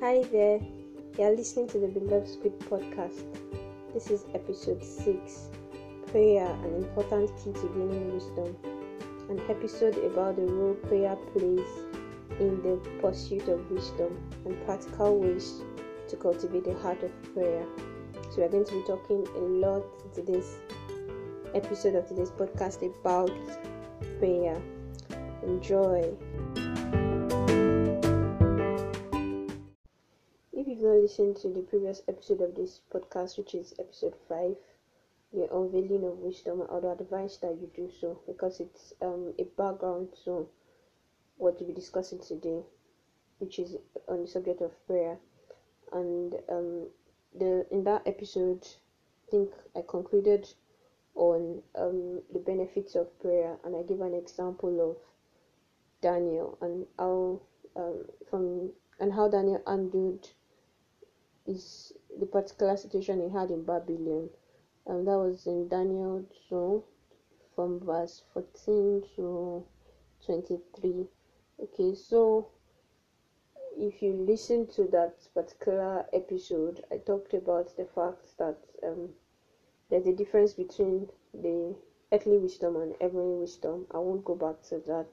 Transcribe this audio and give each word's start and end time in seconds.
Hi 0.00 0.22
there, 0.32 0.58
you're 1.18 1.36
listening 1.36 1.68
to 1.68 1.78
the 1.78 1.86
Beloved 1.86 2.26
Script 2.26 2.58
podcast. 2.70 3.22
This 3.92 4.10
is 4.10 4.24
episode 4.32 4.82
6 4.82 5.50
Prayer, 6.06 6.46
an 6.46 6.74
important 6.76 7.30
key 7.36 7.52
to 7.52 7.68
gaining 7.74 8.14
wisdom. 8.14 8.56
An 9.28 9.38
episode 9.50 9.98
about 9.98 10.36
the 10.36 10.46
role 10.46 10.72
prayer 10.72 11.16
plays 11.34 11.68
in 12.38 12.62
the 12.62 12.80
pursuit 13.02 13.46
of 13.48 13.70
wisdom 13.70 14.18
and 14.46 14.56
practical 14.64 15.20
ways 15.20 15.60
to 16.08 16.16
cultivate 16.16 16.64
the 16.64 16.78
heart 16.78 17.02
of 17.02 17.34
prayer. 17.34 17.66
So, 18.30 18.40
we're 18.40 18.48
going 18.48 18.64
to 18.64 18.72
be 18.72 18.82
talking 18.86 19.26
a 19.36 19.38
lot 19.38 19.84
in 20.02 20.24
today's 20.24 20.56
episode 21.54 21.94
of 21.94 22.08
today's 22.08 22.30
podcast 22.30 22.80
about 23.02 23.30
prayer. 24.18 24.62
Enjoy. 25.42 26.16
If 31.10 31.18
listened 31.18 31.38
to 31.38 31.48
the 31.48 31.62
previous 31.62 32.02
episode 32.06 32.40
of 32.40 32.54
this 32.54 32.82
podcast, 32.88 33.36
which 33.36 33.56
is 33.56 33.74
episode 33.80 34.14
5, 34.28 34.56
the 35.32 35.52
unveiling 35.52 36.04
of 36.04 36.20
wisdom, 36.20 36.64
I 36.70 36.74
would 36.74 36.84
advise 36.84 37.36
that 37.38 37.60
you 37.60 37.68
do 37.74 37.90
so 37.90 38.20
because 38.28 38.60
it's 38.60 38.94
um, 39.02 39.34
a 39.36 39.42
background 39.42 40.10
to 40.24 40.46
what 41.36 41.58
we'll 41.58 41.66
be 41.66 41.72
discussing 41.74 42.20
today, 42.20 42.62
which 43.38 43.58
is 43.58 43.76
on 44.06 44.22
the 44.22 44.28
subject 44.28 44.60
of 44.60 44.86
prayer. 44.86 45.18
And 45.92 46.36
um, 46.48 46.86
the 47.34 47.66
in 47.72 47.82
that 47.82 48.06
episode, 48.06 48.64
I 49.26 49.30
think 49.32 49.50
I 49.74 49.82
concluded 49.82 50.48
on 51.16 51.60
um, 51.74 52.22
the 52.32 52.38
benefits 52.38 52.94
of 52.94 53.18
prayer, 53.18 53.58
and 53.64 53.74
I 53.74 53.82
give 53.82 54.00
an 54.00 54.14
example 54.14 54.92
of 54.92 54.96
Daniel 56.02 56.56
and 56.60 56.86
how 56.96 57.40
um, 57.74 58.04
from 58.28 58.70
and 59.00 59.12
how 59.12 59.26
Daniel 59.26 59.60
handled 59.66 60.34
is 61.50 61.92
the 62.18 62.26
particular 62.26 62.76
situation 62.76 63.20
he 63.20 63.28
had 63.28 63.50
in 63.50 63.64
Babylon. 63.64 64.30
And 64.86 65.06
that 65.06 65.18
was 65.18 65.46
in 65.46 65.68
Daniel 65.68 66.24
2 66.48 66.84
from 67.54 67.80
verse 67.80 68.22
14 68.32 69.02
to 69.16 69.66
23. 70.24 71.06
Okay, 71.62 71.94
so 71.94 72.48
if 73.76 74.00
you 74.00 74.12
listen 74.12 74.66
to 74.68 74.84
that 74.92 75.16
particular 75.34 76.06
episode, 76.12 76.84
I 76.90 76.98
talked 76.98 77.34
about 77.34 77.76
the 77.76 77.84
fact 77.84 78.38
that 78.38 78.58
um, 78.82 79.10
there's 79.88 80.06
a 80.06 80.12
difference 80.14 80.54
between 80.54 81.08
the 81.34 81.74
earthly 82.12 82.38
wisdom 82.38 82.76
and 82.76 82.94
heavenly 83.00 83.38
wisdom. 83.38 83.86
I 83.90 83.98
won't 83.98 84.24
go 84.24 84.34
back 84.34 84.62
to 84.68 84.78
that. 84.86 85.08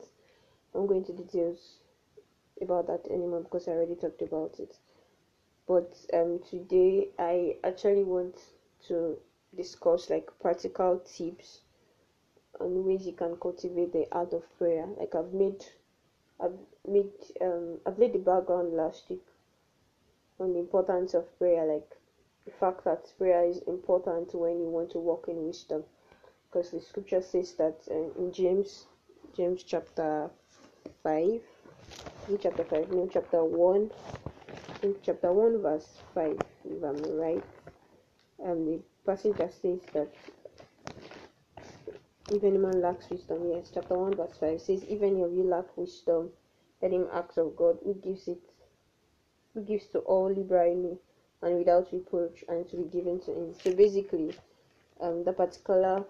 I 0.74 0.78
won't 0.78 0.90
go 0.90 0.96
into 0.96 1.14
details 1.14 1.80
about 2.62 2.88
that 2.88 3.08
anymore 3.10 3.42
because 3.42 3.68
I 3.68 3.72
already 3.72 3.96
talked 3.96 4.22
about 4.22 4.60
it 4.60 4.78
but 5.68 5.98
um, 6.14 6.40
today 6.50 7.10
I 7.20 7.58
actually 7.64 8.04
want 8.04 8.40
to 8.88 9.18
discuss 9.56 10.10
like 10.10 10.30
practical 10.40 11.00
tips 11.00 11.62
on 12.60 12.86
ways 12.86 13.06
you 13.06 13.14
can 13.14 13.36
cultivate 13.36 13.92
the 13.92 14.08
art 14.12 14.34
of 14.34 14.44
prayer. 14.58 14.88
Like 14.98 15.14
I've 15.14 15.34
made, 15.34 15.66
I've 16.40 16.58
made, 16.88 17.12
um, 17.42 17.78
I've 17.86 18.00
laid 18.00 18.14
the 18.14 18.20
background 18.20 18.74
last 18.74 19.10
week 19.10 19.26
on 20.40 20.54
the 20.54 20.60
importance 20.60 21.14
of 21.14 21.38
prayer, 21.38 21.66
like 21.66 21.90
the 22.46 22.52
fact 22.52 22.86
that 22.86 23.12
prayer 23.18 23.44
is 23.44 23.60
important 23.68 24.34
when 24.34 24.60
you 24.60 24.70
want 24.70 24.92
to 24.92 25.00
walk 25.00 25.26
in 25.28 25.46
wisdom, 25.46 25.84
because 26.48 26.72
the 26.72 26.80
scripture 26.80 27.22
says 27.22 27.54
that 27.54 27.78
uh, 27.92 28.22
in 28.22 28.32
James, 28.32 28.86
James 29.36 29.64
chapter 29.64 30.30
five, 31.04 31.42
in 32.30 32.38
chapter 32.42 32.64
five, 32.64 32.90
no, 32.92 33.10
chapter 33.12 33.44
one 33.44 33.92
in 34.84 34.96
chapter 35.02 35.32
1 35.32 35.62
verse 35.62 36.04
5 36.14 36.38
if 36.66 36.84
i'm 36.84 37.02
right. 37.18 37.44
Um 38.44 38.66
the 38.66 38.80
passage 39.06 39.36
that 39.38 39.54
says 39.54 39.80
that 39.94 40.14
if 42.30 42.44
man 42.44 42.82
lacks 42.82 43.10
wisdom 43.10 43.50
yes 43.52 43.72
chapter 43.74 43.98
1 43.98 44.16
verse 44.16 44.38
5 44.40 44.62
says 44.62 44.84
Even 44.84 45.10
if 45.10 45.14
any 45.14 45.24
of 45.24 45.34
you 45.34 45.44
lack 45.44 45.76
wisdom 45.78 46.30
let 46.82 46.92
him 46.92 47.08
ask 47.12 47.38
of 47.38 47.56
god 47.56 47.80
who 47.84 47.96
gives 47.96 48.28
it 48.28 48.38
who 49.54 49.62
gives 49.62 49.88
to 49.88 50.00
all 50.00 50.32
liberally 50.32 51.00
and 51.42 51.58
without 51.58 51.92
reproach 51.92 52.44
and 52.48 52.68
to 52.70 52.78
be 52.78 52.84
given 52.84 53.20
to 53.22 53.32
him. 53.32 53.54
So 53.64 53.74
basically 53.74 54.36
um 55.02 55.24
the 55.24 55.34
particular 55.34 56.06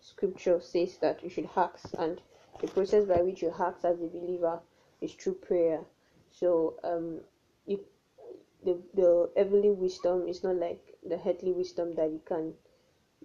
scripture 0.00 0.60
says 0.60 0.98
that 0.98 1.24
you 1.24 1.30
should 1.30 1.48
ask 1.56 1.88
and 1.98 2.20
the 2.60 2.68
process 2.68 3.06
by 3.06 3.22
which 3.22 3.42
you 3.42 3.52
ask 3.58 3.84
as 3.84 4.00
a 4.00 4.06
believer 4.06 4.60
is 5.00 5.12
through 5.14 5.34
prayer. 5.34 5.80
So 6.30 6.74
um 6.84 7.20
the 8.64 8.78
the 8.94 9.30
heavenly 9.36 9.70
wisdom 9.70 10.26
is 10.28 10.42
not 10.42 10.56
like 10.56 10.94
the 11.08 11.20
earthly 11.26 11.52
wisdom 11.52 11.94
that 11.94 12.10
you 12.10 12.20
can 12.26 12.54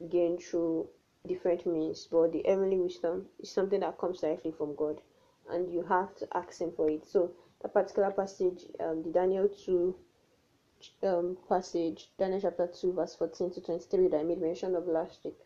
gain 0.10 0.38
through 0.38 0.88
different 1.28 1.66
means, 1.66 2.08
but 2.12 2.32
the 2.32 2.44
heavenly 2.46 2.78
wisdom 2.80 3.26
is 3.40 3.52
something 3.52 3.80
that 3.82 3.98
comes 3.98 4.22
directly 4.22 4.52
from 4.52 4.76
God, 4.76 5.02
and 5.50 5.72
you 5.72 5.84
have 5.84 6.16
to 6.18 6.28
ask 6.38 6.60
Him 6.62 6.72
for 6.76 6.90
it. 6.90 7.08
So 7.08 7.32
that 7.62 7.74
particular 7.74 8.12
passage, 8.12 8.66
um, 8.80 9.04
the 9.04 9.12
Daniel 9.12 9.50
two 9.50 9.96
um 11.04 11.38
passage, 11.50 12.10
Daniel 12.18 12.42
chapter 12.42 12.68
two, 12.68 12.94
verse 12.94 13.16
fourteen 13.16 13.52
to 13.52 13.62
twenty-three, 13.62 14.08
that 14.10 14.20
I 14.20 14.24
made 14.24 14.42
mention 14.42 14.76
of 14.76 14.88
last 14.88 15.26
week, 15.26 15.38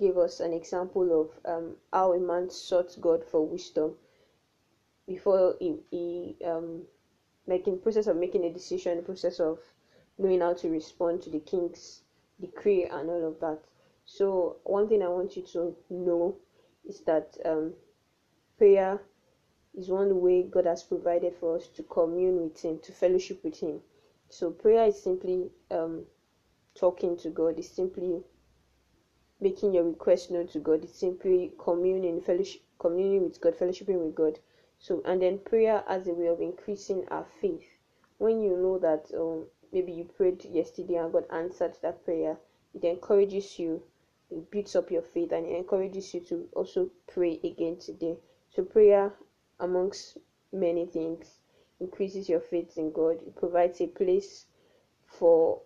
gave 0.00 0.16
us 0.18 0.40
an 0.40 0.52
example 0.52 1.20
of 1.20 1.30
um 1.54 1.76
how 1.92 2.12
a 2.12 2.18
man 2.18 2.50
sought 2.50 2.96
God 3.00 3.24
for 3.24 3.46
wisdom 3.46 3.94
before 5.06 5.54
he, 5.60 5.76
he 5.90 6.36
um 6.44 6.82
like 7.46 7.66
in 7.66 7.78
process 7.78 8.06
of 8.06 8.16
making 8.16 8.44
a 8.44 8.52
decision, 8.52 9.04
process 9.04 9.40
of 9.40 9.58
knowing 10.18 10.40
how 10.40 10.54
to 10.54 10.68
respond 10.68 11.22
to 11.22 11.30
the 11.30 11.40
king's 11.40 12.02
decree 12.40 12.84
and 12.84 13.08
all 13.08 13.26
of 13.26 13.40
that. 13.40 13.60
So 14.04 14.56
one 14.64 14.88
thing 14.88 15.02
I 15.02 15.08
want 15.08 15.36
you 15.36 15.42
to 15.52 15.76
know 15.90 16.36
is 16.88 17.00
that 17.00 17.36
um, 17.44 17.74
prayer 18.56 19.00
is 19.74 19.88
one 19.88 20.20
way 20.20 20.44
God 20.44 20.66
has 20.66 20.82
provided 20.82 21.34
for 21.38 21.56
us 21.56 21.68
to 21.68 21.82
commune 21.82 22.42
with 22.42 22.60
Him, 22.60 22.78
to 22.84 22.92
fellowship 22.92 23.42
with 23.44 23.58
Him. 23.60 23.80
So 24.28 24.50
prayer 24.50 24.86
is 24.86 25.02
simply 25.02 25.50
um, 25.70 26.04
talking 26.74 27.16
to 27.18 27.30
God. 27.30 27.58
It's 27.58 27.70
simply 27.70 28.22
making 29.40 29.74
your 29.74 29.84
request 29.84 30.30
known 30.30 30.48
to 30.48 30.58
God. 30.58 30.84
It's 30.84 30.98
simply 30.98 31.52
communing, 31.58 32.20
fellowship, 32.20 32.62
communing 32.78 33.24
with 33.24 33.40
God, 33.40 33.58
fellowshipping 33.58 34.02
with 34.04 34.14
God. 34.14 34.38
So, 34.78 35.02
and 35.04 35.22
then 35.22 35.38
prayer 35.38 35.82
as 35.88 36.06
a 36.06 36.12
way 36.12 36.26
of 36.26 36.40
increasing 36.40 37.08
our 37.08 37.24
faith. 37.40 37.66
When 38.18 38.40
you 38.40 38.56
know 38.56 38.78
that 38.78 39.10
um, 39.14 39.46
maybe 39.72 39.92
you 39.92 40.04
prayed 40.04 40.44
yesterday 40.44 40.96
and 40.96 41.12
God 41.12 41.26
answered 41.30 41.76
that 41.82 42.04
prayer, 42.04 42.38
it 42.74 42.84
encourages 42.84 43.58
you, 43.58 43.82
it 44.30 44.50
builds 44.50 44.76
up 44.76 44.90
your 44.90 45.02
faith, 45.02 45.32
and 45.32 45.46
it 45.46 45.56
encourages 45.56 46.12
you 46.14 46.20
to 46.20 46.48
also 46.52 46.90
pray 47.06 47.40
again 47.42 47.78
today. 47.78 48.16
So, 48.50 48.64
prayer, 48.64 49.12
amongst 49.60 50.18
many 50.52 50.86
things, 50.86 51.38
increases 51.80 52.28
your 52.28 52.40
faith 52.40 52.76
in 52.76 52.92
God. 52.92 53.22
It 53.22 53.36
provides 53.36 53.80
a 53.80 53.86
place 53.86 54.46
for 55.06 55.62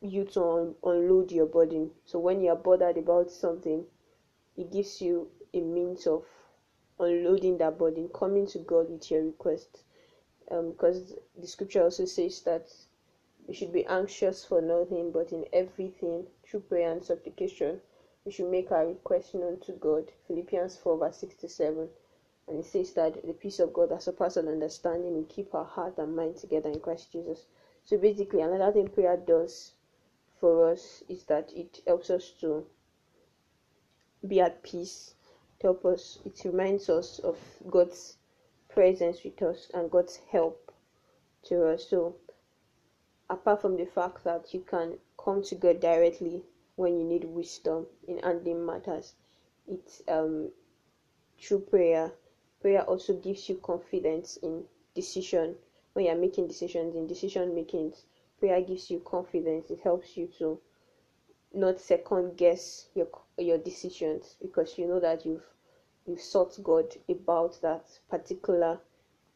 you 0.00 0.24
to 0.24 0.44
un- 0.44 0.74
unload 0.84 1.32
your 1.32 1.46
burden. 1.46 1.90
So, 2.04 2.18
when 2.18 2.40
you 2.40 2.50
are 2.50 2.56
bothered 2.56 2.98
about 2.98 3.30
something, 3.30 3.86
it 4.56 4.70
gives 4.70 5.00
you 5.00 5.30
a 5.52 5.60
means 5.60 6.06
of 6.06 6.24
unloading 7.00 7.58
that 7.58 7.78
burden, 7.78 8.08
coming 8.08 8.46
to 8.48 8.58
God 8.58 8.90
with 8.90 9.10
your 9.10 9.24
request. 9.24 9.84
Um, 10.50 10.72
because 10.72 11.14
the 11.38 11.46
scripture 11.46 11.82
also 11.82 12.04
says 12.04 12.42
that 12.42 12.68
we 13.46 13.54
should 13.54 13.72
be 13.72 13.86
anxious 13.86 14.44
for 14.44 14.60
nothing, 14.60 15.10
but 15.12 15.32
in 15.32 15.44
everything, 15.52 16.26
through 16.44 16.60
prayer 16.60 16.92
and 16.92 17.04
supplication, 17.04 17.80
we 18.24 18.32
should 18.32 18.50
make 18.50 18.70
our 18.70 18.86
request 18.86 19.34
known 19.34 19.58
to 19.60 19.72
God. 19.72 20.10
Philippians 20.28 20.76
4, 20.76 20.98
verse 20.98 21.16
6 21.18 21.34
to 21.36 21.48
7. 21.48 21.88
And 22.48 22.58
it 22.58 22.66
says 22.66 22.92
that 22.94 23.24
the 23.26 23.32
peace 23.32 23.60
of 23.60 23.72
God 23.72 23.90
that 23.90 24.02
surpasses 24.02 24.46
understanding 24.46 25.14
will 25.14 25.24
keep 25.24 25.54
our 25.54 25.64
heart 25.64 25.98
and 25.98 26.16
mind 26.16 26.36
together 26.36 26.68
in 26.68 26.80
Christ 26.80 27.12
Jesus. 27.12 27.46
So 27.84 27.96
basically, 27.96 28.40
another 28.42 28.72
thing 28.72 28.88
prayer 28.88 29.16
does 29.16 29.72
for 30.40 30.70
us 30.70 31.02
is 31.08 31.24
that 31.24 31.52
it 31.54 31.80
helps 31.86 32.10
us 32.10 32.30
to 32.40 32.66
be 34.26 34.40
at 34.40 34.62
peace 34.62 35.14
help 35.62 35.84
us 35.84 36.18
it 36.24 36.40
reminds 36.44 36.88
us 36.88 37.18
of 37.20 37.38
god's 37.70 38.16
presence 38.68 39.22
with 39.24 39.40
us 39.42 39.70
and 39.74 39.90
god's 39.90 40.16
help 40.30 40.72
to 41.42 41.66
us. 41.66 41.88
So 41.88 42.16
apart 43.28 43.60
from 43.60 43.76
the 43.76 43.86
fact 43.86 44.24
that 44.24 44.52
you 44.54 44.60
can 44.60 44.98
come 45.22 45.42
to 45.42 45.54
god 45.54 45.80
directly 45.80 46.42
when 46.76 46.98
you 46.98 47.04
need 47.04 47.24
wisdom 47.24 47.86
in 48.08 48.18
handling 48.18 48.64
matters 48.64 49.14
it's 49.68 50.02
um 50.08 50.50
through 51.40 51.60
prayer. 51.60 52.12
Prayer 52.60 52.82
also 52.82 53.14
gives 53.14 53.48
you 53.48 53.56
confidence 53.56 54.36
in 54.42 54.64
decision. 54.94 55.56
When 55.94 56.04
you're 56.04 56.14
making 56.14 56.48
decisions 56.48 56.94
in 56.94 57.06
decision 57.06 57.54
making 57.54 57.94
prayer 58.38 58.60
gives 58.60 58.90
you 58.90 59.00
confidence. 59.00 59.70
It 59.70 59.80
helps 59.80 60.16
you 60.16 60.28
to 60.38 60.60
not 61.52 61.80
second 61.80 62.36
guess 62.36 62.88
your 62.94 63.08
your 63.38 63.58
decisions 63.58 64.36
because 64.40 64.78
you 64.78 64.86
know 64.86 65.00
that 65.00 65.24
you've 65.26 65.46
you've 66.06 66.20
sought 66.20 66.58
God 66.62 66.94
about 67.08 67.60
that 67.62 67.86
particular 68.08 68.80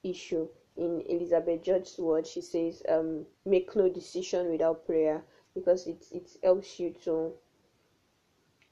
issue. 0.03 0.49
in 0.77 1.03
Elizabeth 1.09 1.63
George's 1.63 1.99
words, 1.99 2.31
she 2.31 2.41
says, 2.41 2.83
um, 2.89 3.27
make 3.47 3.75
no 3.77 3.89
decision 3.89 4.51
without 4.51 4.85
prayer 4.87 5.25
because 5.55 5.87
it, 5.87 6.05
it 6.13 6.29
helps 6.43 6.81
you 6.81 6.93
to 7.05 7.33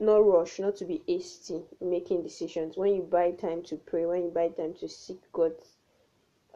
not 0.00 0.16
rush, 0.16 0.58
not 0.58 0.74
to 0.76 0.84
be 0.84 1.02
hasty 1.06 1.62
in 1.80 1.90
making 1.90 2.22
decisions. 2.22 2.76
When 2.76 2.94
you 2.94 3.02
buy 3.02 3.30
time 3.32 3.62
to 3.64 3.76
pray, 3.76 4.04
when 4.04 4.24
you 4.24 4.30
buy 4.30 4.48
time 4.48 4.74
to 4.80 4.88
seek 4.88 5.20
God's 5.32 5.76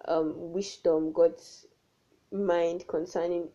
um, 0.06 0.52
wisdom, 0.52 1.12
God's 1.12 1.66
mind 2.32 2.86
concerning 2.88 3.48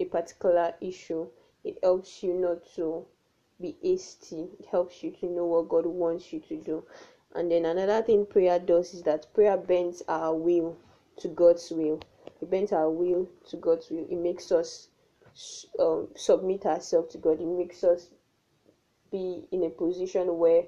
a 0.00 0.04
particular 0.06 0.74
issue, 0.80 1.28
it 1.66 1.78
helps 1.82 2.22
you 2.22 2.32
not 2.34 2.64
to 2.76 3.04
be 3.60 3.76
hasty. 3.82 4.48
It 4.58 4.66
helps 4.70 5.02
you 5.02 5.10
to 5.20 5.26
know 5.26 5.46
what 5.46 5.68
God 5.68 5.86
wants 5.86 6.32
you 6.32 6.40
to 6.40 6.56
do. 6.56 6.84
And 7.34 7.50
then 7.50 7.64
another 7.64 8.02
thing 8.02 8.24
prayer 8.24 8.58
does 8.58 8.94
is 8.94 9.02
that 9.02 9.32
prayer 9.34 9.56
bends 9.56 10.02
our 10.08 10.34
will 10.34 10.76
to 11.18 11.28
God's 11.28 11.70
will. 11.70 12.00
It 12.40 12.50
bends 12.50 12.72
our 12.72 12.90
will 12.90 13.28
to 13.50 13.56
God's 13.56 13.90
will. 13.90 14.06
It 14.08 14.16
makes 14.16 14.52
us 14.52 14.88
um, 15.78 16.08
submit 16.14 16.66
ourselves 16.66 17.12
to 17.12 17.18
God. 17.18 17.40
It 17.40 17.46
makes 17.46 17.82
us 17.84 18.08
be 19.10 19.44
in 19.52 19.64
a 19.64 19.70
position 19.70 20.38
where 20.38 20.64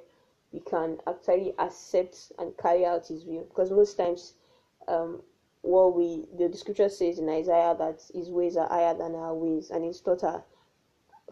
we 0.52 0.60
can 0.60 0.98
actually 1.06 1.54
accept 1.58 2.32
and 2.38 2.56
carry 2.56 2.84
out 2.84 3.06
His 3.06 3.24
will. 3.24 3.44
Because 3.44 3.70
most 3.70 3.96
times, 3.96 4.34
um, 4.88 5.22
what 5.62 5.94
we 5.94 6.24
the, 6.38 6.56
scripture 6.56 6.88
says 6.88 7.18
in 7.18 7.28
Isaiah 7.28 7.76
that 7.78 8.02
His 8.14 8.30
ways 8.30 8.56
are 8.56 8.68
higher 8.68 8.94
than 8.94 9.14
our 9.14 9.34
ways, 9.34 9.70
and 9.70 9.84
His 9.84 10.00
thoughts 10.00 10.24
are 10.24 10.44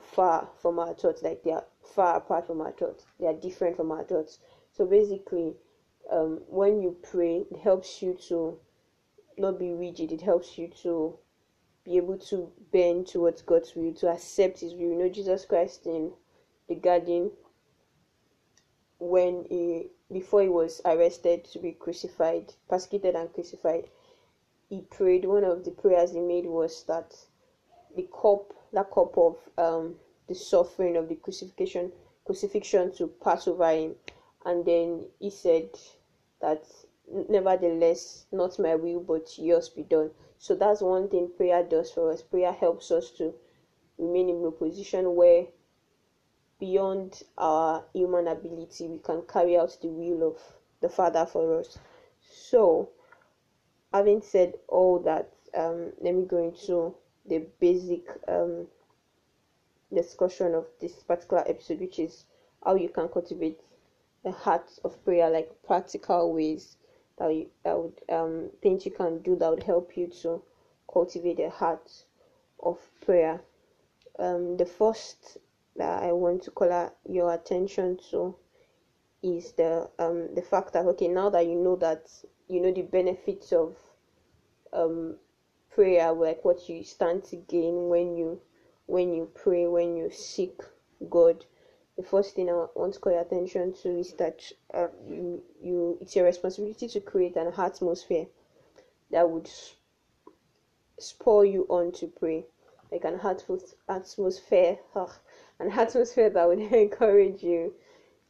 far 0.06 0.49
from 0.61 0.79
our 0.79 0.94
thoughts. 0.94 1.23
Like 1.23 1.43
they 1.43 1.53
are 1.53 1.64
far 1.82 2.17
apart 2.17 2.47
from 2.47 2.61
our 2.61 2.73
thoughts. 2.73 3.05
They 3.19 3.26
are 3.26 3.35
different 3.35 3.76
from 3.76 3.91
our 3.93 4.05
thoughts. 4.05 4.38
So 4.73 4.87
basically, 4.87 5.55
um, 6.11 6.41
when 6.49 6.81
you 6.81 6.97
pray, 7.03 7.47
it 7.50 7.58
helps 7.58 8.03
you 8.03 8.17
to 8.29 8.58
not 9.38 9.58
be 9.58 9.73
rigid. 9.73 10.12
It 10.12 10.23
helps 10.23 10.58
you 10.58 10.69
to 10.82 11.19
be 11.85 11.97
able 11.97 12.19
to 12.19 12.53
bend 12.73 13.06
towards 13.06 13.43
God's 13.43 13.75
will, 13.75 13.94
to 13.94 14.08
accept 14.08 14.61
His 14.61 14.73
will. 14.73 14.81
You 14.81 14.97
know, 14.97 15.08
Jesus 15.08 15.44
Christ 15.44 15.87
in 15.87 16.12
the 16.69 16.75
garden 16.75 17.31
when 18.99 19.44
he 19.49 19.91
before 20.12 20.43
he 20.43 20.49
was 20.49 20.81
arrested 20.85 21.44
to 21.44 21.58
be 21.58 21.73
crucified, 21.73 22.53
persecuted 22.69 23.14
and 23.14 23.32
crucified, 23.32 23.88
he 24.69 24.82
prayed. 24.82 25.25
One 25.25 25.44
of 25.44 25.64
the 25.64 25.73
prayers 25.73 26.12
he 26.12 26.20
made 26.20 26.47
was 26.47 26.85
that 26.85 27.14
the 27.97 28.08
cup, 28.12 28.53
that 28.76 28.90
cup 28.90 29.17
of 29.17 29.37
um, 29.56 29.94
the 30.28 30.34
suffering 30.34 30.96
of 30.96 31.08
the 31.08 31.14
crucifixion, 31.14 31.90
crucifixion 32.26 32.94
to 32.94 33.06
pass 33.06 33.49
over 33.49 33.70
him, 33.70 33.94
and 34.44 34.67
then 34.67 35.06
he 35.19 35.31
said 35.31 35.70
that 36.43 36.62
nevertheless, 37.31 38.26
not 38.31 38.58
my 38.58 38.75
will 38.75 39.00
but 39.00 39.38
yours 39.38 39.70
be 39.70 39.82
done. 39.82 40.11
So 40.38 40.55
that's 40.55 40.82
one 40.82 41.08
thing 41.08 41.31
prayer 41.37 41.62
does 41.62 41.90
for 41.90 42.12
us. 42.12 42.20
Prayer 42.20 42.52
helps 42.52 42.90
us 42.90 43.11
to 43.12 43.32
remain 43.96 44.28
in 44.28 44.44
a 44.44 44.50
position 44.50 45.14
where 45.14 45.46
beyond 46.61 47.22
our 47.38 47.82
human 47.94 48.29
ability, 48.29 48.88
we 48.88 48.99
can 48.99 49.22
carry 49.22 49.56
out 49.56 49.75
the 49.81 49.88
will 49.88 50.29
of 50.29 50.38
the 50.82 50.88
Father 50.90 51.25
for 51.25 51.61
us. 51.61 51.79
So, 52.20 52.90
having 53.93 54.20
said 54.20 54.55
all 54.69 54.99
that, 55.00 55.31
um, 55.55 55.93
let 56.02 56.14
me 56.14 56.26
go 56.26 56.37
into 56.37 56.94
the 57.28 57.46
basic 57.61 58.06
um, 58.28 58.67
discussion 59.93 60.55
of 60.55 60.67
this 60.81 61.02
particular 61.02 61.43
episode, 61.46 61.81
which 61.81 61.99
is 61.99 62.25
how 62.64 62.75
you 62.75 62.88
can 62.88 63.08
cultivate 63.08 63.61
a 64.25 64.31
heart 64.31 64.78
of 64.84 65.02
prayer, 65.05 65.31
like 65.31 65.50
practical 65.62 66.32
ways 66.32 66.76
that 67.19 67.28
you 67.34 67.49
that 67.64 67.78
would 67.78 68.00
um 68.11 68.50
things 68.62 68.84
you 68.84 68.93
can 68.93 69.19
do 69.23 69.37
that 69.37 69.50
would 69.50 69.62
help 69.62 69.96
you 69.96 70.06
to 70.08 70.43
cultivate 70.93 71.40
a 71.40 71.50
heart 71.50 72.05
of 72.62 72.78
prayer. 73.00 73.40
Um, 74.19 74.56
the 74.56 74.67
first 74.67 75.38
that 75.76 76.02
I 76.02 76.12
want 76.12 76.43
to 76.44 76.50
call 76.50 76.93
your 77.08 77.32
attention 77.32 77.99
to 78.11 78.34
is 79.22 79.52
the 79.52 79.88
um 79.99 80.34
the 80.34 80.43
fact 80.43 80.72
that 80.72 80.87
okay 80.87 81.08
now 81.08 81.31
that 81.31 81.46
you 81.46 81.55
know 81.55 81.76
that 81.76 82.11
you 82.49 82.61
know 82.61 82.72
the 82.72 82.82
benefits 82.82 83.52
of 83.52 83.76
um 84.72 85.17
prayer 85.76 86.12
like 86.12 86.44
what 86.44 86.69
you 86.69 86.82
stand 86.82 87.23
to 87.23 87.37
gain 87.37 87.88
when 87.88 88.17
you 88.17 88.40
when 88.87 89.12
you 89.14 89.31
pray 89.34 89.67
when 89.67 89.96
you 89.96 90.11
seek 90.11 90.62
God 91.11 91.44
the 91.96 92.02
first 92.02 92.34
thing 92.34 92.49
I 92.50 92.67
want 92.75 92.94
to 92.94 93.00
call 93.00 93.12
your 93.12 93.23
attention 93.23 93.75
to 93.82 93.99
is 94.00 94.12
that 94.14 94.40
uh, 94.75 94.88
you, 95.08 95.43
you 95.62 95.99
it's 96.00 96.17
your 96.17 96.25
responsibility 96.25 96.88
to 96.88 97.00
create 97.00 97.37
an 97.37 97.52
atmosphere 97.56 98.26
that 99.11 99.28
would 99.31 99.50
spur 100.99 101.44
you 101.44 101.67
on 101.69 101.93
to 101.93 102.06
pray 102.06 102.46
like 102.90 103.05
an 103.05 103.19
heartful 103.19 103.61
atmosphere 103.88 104.79
an 105.61 105.70
atmosphere 105.70 106.31
that 106.31 106.49
would 106.49 106.61
encourage 106.72 107.43
you 107.43 107.75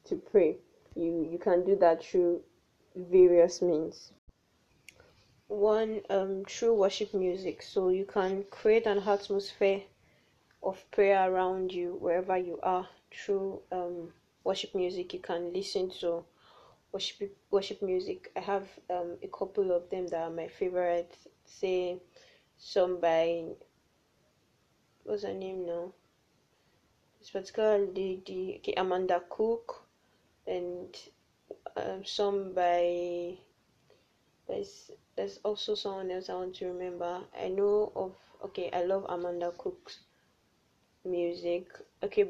to 0.05 0.17
pray. 0.17 0.57
You 0.95 1.29
you 1.31 1.39
can 1.39 1.65
do 1.65 1.77
that 1.77 2.03
through 2.03 2.43
various 2.95 3.61
means. 3.61 4.13
One 5.49 6.03
um 6.11 6.45
through 6.45 6.75
worship 6.75 7.15
music, 7.15 7.63
so 7.63 7.89
you 7.89 8.05
can 8.05 8.45
create 8.45 8.87
an 8.87 8.99
atmosphere 8.99 9.83
of 10.63 10.85
prayer 10.91 11.31
around 11.31 11.73
you 11.73 11.95
wherever 11.95 12.37
you 12.37 12.59
are 12.63 12.89
through 13.13 13.63
um 13.73 14.13
worship 14.45 14.75
music. 14.75 15.15
You 15.15 15.21
can 15.21 15.53
listen 15.53 15.91
to 16.01 16.25
worship 16.93 17.37
worship 17.51 17.83
music. 17.83 18.33
I 18.37 18.41
have 18.41 18.69
um 18.91 19.19
a 19.23 19.29
couple 19.29 19.71
of 19.73 19.89
them 19.91 20.07
that 20.09 20.23
are 20.23 20.31
my 20.31 20.49
favorite. 20.49 21.17
Say 21.45 21.99
some 22.59 23.01
by 23.01 23.45
what's 25.05 25.23
her 25.23 25.33
name 25.35 25.67
now? 25.67 25.93
this 27.27 27.31
particular 27.31 27.79
lady, 27.79 28.57
okay, 28.59 28.75
Amanda 28.77 29.21
Cook, 29.29 29.85
and 30.47 30.97
um, 31.77 32.05
some 32.05 32.53
by 32.53 33.37
there's 34.47 34.93
there's 35.17 35.39
also 35.45 35.75
someone 35.75 36.11
else 36.11 36.29
I 36.29 36.35
want 36.35 36.55
to 36.57 36.67
remember. 36.67 37.21
I 37.41 37.49
know 37.49 37.93
of 37.97 38.15
okay, 38.45 38.71
I 38.73 38.83
love 38.85 39.07
Amanda 39.09 39.53
Cook's 39.57 40.01
music. 41.05 41.69
Okay, 42.03 42.29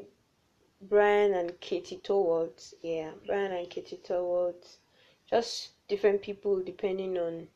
Bryan 0.81 1.33
and 1.33 1.59
Katie 1.59 1.99
Torwalt, 2.03 2.73
yeah, 2.81 3.11
Bryan 3.25 3.51
and 3.51 3.69
Katie 3.69 3.99
Torwalt, 4.03 4.77
just 5.29 5.71
different 5.87 6.21
people 6.21 6.63
depending 6.63 7.17
on 7.17 7.47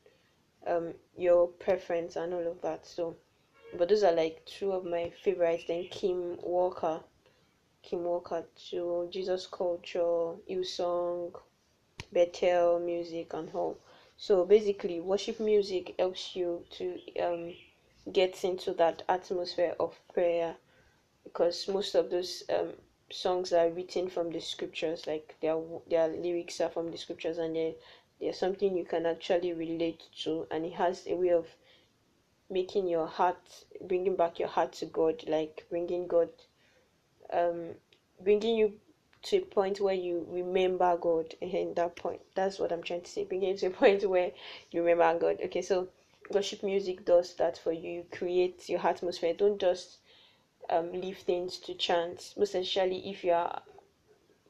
um 0.67 0.93
your 1.17 1.47
preference 1.47 2.15
and 2.17 2.33
all 2.33 2.47
of 2.47 2.61
that. 2.61 2.85
So, 2.85 3.15
but 3.77 3.88
those 3.89 4.03
are 4.03 4.11
like 4.13 4.45
two 4.45 4.73
of 4.73 4.83
my 4.85 5.11
favorites. 5.23 5.63
Then 5.67 5.85
Kim 5.89 6.38
Walker, 6.41 7.00
Kim 7.83 8.03
Walker 8.03 8.45
to 8.69 9.07
Jesus 9.11 9.47
Culture, 9.47 10.33
Song, 10.63 11.33
Bethel 12.11 12.79
music 12.79 13.33
and 13.33 13.50
all. 13.53 13.77
So 14.21 14.45
basically 14.45 14.99
worship 14.99 15.39
music 15.39 15.95
helps 15.97 16.35
you 16.35 16.63
to 16.77 16.99
um 17.19 17.55
get 18.13 18.43
into 18.43 18.71
that 18.73 19.01
atmosphere 19.09 19.75
of 19.79 19.99
prayer 20.13 20.57
because 21.23 21.67
most 21.67 21.95
of 21.95 22.11
those 22.11 22.43
um 22.55 22.73
songs 23.11 23.51
are 23.51 23.69
written 23.69 24.07
from 24.07 24.29
the 24.31 24.39
scriptures 24.39 25.07
like 25.07 25.35
their 25.41 25.59
their 25.89 26.07
lyrics 26.07 26.61
are 26.61 26.69
from 26.69 26.91
the 26.91 26.99
scriptures 26.99 27.39
and 27.39 27.55
they 27.55 27.75
they're 28.19 28.31
something 28.31 28.77
you 28.77 28.85
can 28.85 29.07
actually 29.07 29.53
relate 29.53 30.03
to 30.23 30.45
and 30.51 30.67
it 30.67 30.73
has 30.73 31.07
a 31.07 31.15
way 31.15 31.29
of 31.31 31.47
making 32.47 32.87
your 32.87 33.07
heart 33.07 33.65
bringing 33.87 34.15
back 34.15 34.37
your 34.37 34.49
heart 34.49 34.71
to 34.73 34.85
god 34.85 35.23
like 35.27 35.65
bringing 35.71 36.05
god 36.05 36.29
um, 37.33 37.69
bringing 38.23 38.55
you 38.55 38.73
to 39.23 39.37
a 39.37 39.41
point 39.41 39.79
where 39.79 39.93
you 39.93 40.25
remember 40.29 40.97
God. 40.97 41.35
And 41.41 41.75
that 41.75 41.95
point, 41.95 42.21
that's 42.35 42.59
what 42.59 42.71
I'm 42.71 42.83
trying 42.83 43.01
to 43.01 43.11
say. 43.11 43.27
You 43.29 43.55
to 43.55 43.67
a 43.67 43.69
point 43.69 44.09
where 44.09 44.31
you 44.71 44.83
remember 44.83 45.19
God. 45.19 45.37
Okay, 45.45 45.61
so 45.61 45.87
worship 46.31 46.63
music 46.63 47.05
does 47.05 47.33
that 47.35 47.57
for 47.57 47.71
you. 47.71 47.91
You 47.91 48.05
create 48.11 48.69
your 48.69 48.85
atmosphere. 48.85 49.33
Don't 49.33 49.59
just 49.59 49.97
um, 50.69 50.91
leave 50.93 51.19
things 51.19 51.57
to 51.59 51.73
chance. 51.73 52.33
Most 52.37 52.55
if 52.55 53.23
you 53.23 53.31
are 53.31 53.61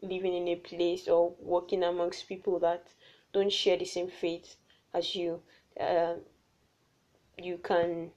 living 0.01 0.33
in 0.33 0.47
a 0.47 0.55
place 0.55 1.07
or 1.07 1.33
working 1.39 1.83
amongst 1.83 2.27
people 2.27 2.59
that 2.59 2.87
don't 3.33 3.51
share 3.51 3.77
the 3.77 3.85
same 3.85 4.09
faith 4.09 4.55
as 4.93 5.15
you. 5.15 5.41
Uh, 5.79 6.15
you 7.37 7.57
can 7.57 8.11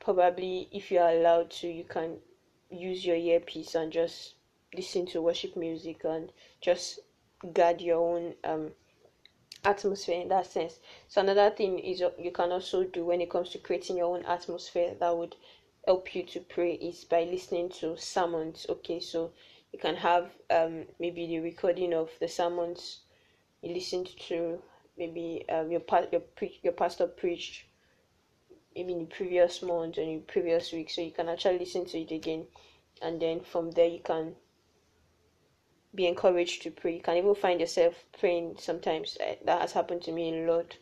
probably, 0.00 0.68
if 0.72 0.90
you 0.90 0.98
are 0.98 1.10
allowed 1.10 1.50
to, 1.50 1.68
you 1.68 1.84
can 1.84 2.16
use 2.70 3.04
your 3.04 3.16
earpiece 3.16 3.74
and 3.74 3.92
just 3.92 4.34
listen 4.74 5.06
to 5.06 5.22
worship 5.22 5.56
music 5.56 6.04
and 6.04 6.32
just 6.60 7.00
guard 7.52 7.80
your 7.80 7.98
own 7.98 8.34
um 8.44 8.72
atmosphere 9.64 10.20
in 10.20 10.28
that 10.28 10.46
sense. 10.46 10.80
So 11.08 11.20
another 11.20 11.50
thing 11.50 11.78
is 11.78 12.02
you 12.18 12.32
can 12.32 12.52
also 12.52 12.84
do 12.84 13.04
when 13.04 13.20
it 13.20 13.30
comes 13.30 13.50
to 13.50 13.58
creating 13.58 13.96
your 13.96 14.16
own 14.16 14.24
atmosphere 14.24 14.94
that 14.98 15.16
would 15.16 15.36
help 15.86 16.14
you 16.14 16.24
to 16.24 16.40
pray 16.40 16.72
is 16.74 17.04
by 17.04 17.24
listening 17.24 17.68
to 17.68 17.96
sermons. 17.96 18.66
Okay, 18.68 19.00
so 19.00 19.32
you 19.72 19.78
can 19.78 19.96
have 19.96 20.30
um 20.50 20.84
maybe 20.98 21.26
the 21.26 21.40
recording 21.40 21.94
of 21.94 22.10
the 22.20 22.28
sermons 22.28 23.00
you 23.62 23.72
listened 23.72 24.08
to 24.28 24.60
maybe 24.98 25.44
um, 25.48 25.70
your 25.70 25.82
your 26.10 26.20
pre- 26.20 26.58
your 26.62 26.72
pastor 26.72 27.06
preached 27.06 27.64
maybe 28.74 28.92
in 28.92 28.98
the 29.00 29.04
previous 29.06 29.62
month 29.62 29.98
or 29.98 30.02
in 30.02 30.22
previous 30.22 30.72
week, 30.72 30.90
so 30.90 31.00
you 31.00 31.10
can 31.12 31.28
actually 31.28 31.58
listen 31.58 31.84
to 31.84 31.98
it 32.00 32.10
again, 32.10 32.46
and 33.00 33.20
then 33.20 33.40
from 33.40 33.70
there 33.72 33.86
you 33.86 34.00
can 34.00 34.34
be 35.94 36.06
encouraged 36.06 36.62
to 36.62 36.70
pray. 36.70 36.94
You 36.96 37.02
can 37.02 37.16
even 37.16 37.34
find 37.34 37.60
yourself 37.60 38.04
praying 38.18 38.56
sometimes. 38.58 39.16
Uh, 39.20 39.34
that 39.44 39.60
has 39.60 39.72
happened 39.72 40.02
to 40.02 40.12
me 40.12 40.30
a 40.32 40.50
lot 40.50 40.76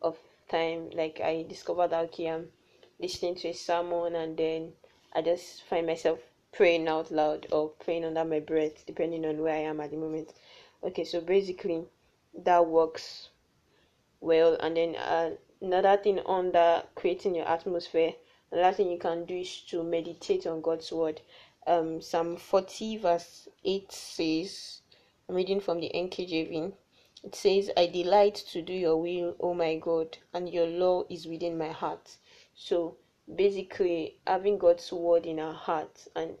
of 0.00 0.16
time. 0.48 0.90
Like 0.90 1.20
I 1.22 1.44
discovered 1.48 1.88
that 1.88 2.04
okay, 2.06 2.28
I'm 2.28 2.48
listening 3.00 3.34
to 3.36 3.48
a 3.48 3.54
sermon 3.54 4.14
and 4.14 4.36
then 4.36 4.72
I 5.12 5.22
just 5.22 5.64
find 5.64 5.86
myself 5.86 6.20
praying 6.52 6.86
out 6.86 7.10
loud 7.10 7.46
or 7.50 7.70
praying 7.70 8.04
under 8.04 8.24
my 8.24 8.40
breath, 8.40 8.86
depending 8.86 9.24
on 9.24 9.38
where 9.38 9.54
I 9.54 9.60
am 9.60 9.80
at 9.80 9.90
the 9.90 9.96
moment. 9.96 10.32
Okay, 10.84 11.04
so 11.04 11.20
basically 11.20 11.84
that 12.44 12.66
works 12.66 13.30
well. 14.20 14.56
And 14.60 14.76
then 14.76 14.96
uh, 14.96 15.30
another 15.60 15.96
thing 15.96 16.20
on 16.20 16.52
that 16.52 16.94
creating 16.94 17.34
your 17.34 17.48
atmosphere, 17.48 18.14
another 18.50 18.76
thing 18.76 18.90
you 18.90 18.98
can 18.98 19.24
do 19.24 19.36
is 19.36 19.60
to 19.70 19.82
meditate 19.82 20.46
on 20.46 20.60
God's 20.60 20.92
word 20.92 21.20
um, 21.66 22.00
Psalm 22.00 22.36
40, 22.36 22.98
verse 22.98 23.48
8 23.64 23.92
says, 23.92 24.82
I'm 25.28 25.36
reading 25.36 25.60
from 25.60 25.80
the 25.80 25.90
NKJV. 25.94 26.74
It 27.24 27.34
says, 27.34 27.70
I 27.76 27.86
delight 27.86 28.36
to 28.52 28.62
do 28.62 28.72
your 28.72 28.96
will, 29.00 29.36
O 29.40 29.54
my 29.54 29.76
God, 29.78 30.18
and 30.34 30.48
your 30.48 30.66
law 30.66 31.04
is 31.10 31.26
within 31.26 31.58
my 31.58 31.70
heart. 31.70 32.16
So 32.54 32.98
basically, 33.34 34.18
having 34.26 34.58
God's 34.58 34.92
word 34.92 35.26
in 35.26 35.40
our 35.40 35.54
heart, 35.54 36.06
and 36.16 36.36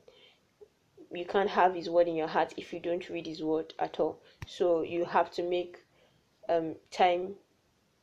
you 1.12 1.26
can't 1.26 1.50
have 1.50 1.74
His 1.74 1.90
word 1.90 2.08
in 2.08 2.16
your 2.16 2.28
heart 2.28 2.54
if 2.56 2.72
you 2.72 2.80
don't 2.80 3.08
read 3.10 3.26
His 3.26 3.42
word 3.42 3.74
at 3.78 4.00
all. 4.00 4.22
So 4.46 4.82
you 4.82 5.04
have 5.06 5.30
to 5.32 5.42
make 5.42 5.78
um, 6.48 6.76
time 6.90 7.36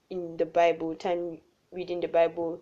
in 0.10 0.38
the 0.38 0.46
Bible, 0.46 0.96
time 0.96 1.40
reading 1.72 2.02
the 2.02 2.08
Bible, 2.08 2.62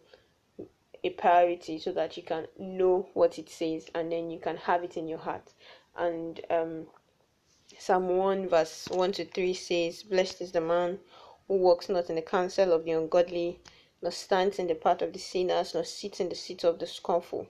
a 1.04 1.10
priority 1.12 1.80
so 1.80 1.92
that 1.92 2.18
you 2.18 2.24
can 2.24 2.48
know 2.58 3.08
what 3.13 3.38
it 3.39 3.50
says 3.50 3.89
and 3.96 4.12
then 4.12 4.30
you 4.32 4.39
can 4.39 4.58
have 4.58 4.84
it 4.84 4.98
in 4.98 5.08
your 5.08 5.20
heart. 5.20 5.54
And 5.96 6.39
um, 6.50 6.88
Psalm 7.77 8.10
1, 8.10 8.50
verse 8.50 8.88
1 8.89 9.12
to 9.13 9.25
3 9.25 9.54
says, 9.54 10.04
Blessed 10.04 10.42
is 10.42 10.51
the 10.51 10.62
man 10.62 11.00
who 11.48 11.56
walks 11.56 11.89
not 11.89 12.10
in 12.10 12.16
the 12.16 12.22
counsel 12.22 12.74
of 12.74 12.86
the 12.86 12.92
ungodly, 12.92 13.60
nor 14.01 14.12
stands 14.12 14.60
in 14.60 14.68
the 14.68 14.75
path 14.75 15.01
of 15.01 15.13
the 15.13 15.20
sinners, 15.20 15.74
nor 15.74 15.84
sits 15.84 16.20
in 16.20 16.30
the 16.30 16.36
seat 16.36 16.63
of 16.63 16.80
the 16.80 16.88
scornful. 16.88 17.48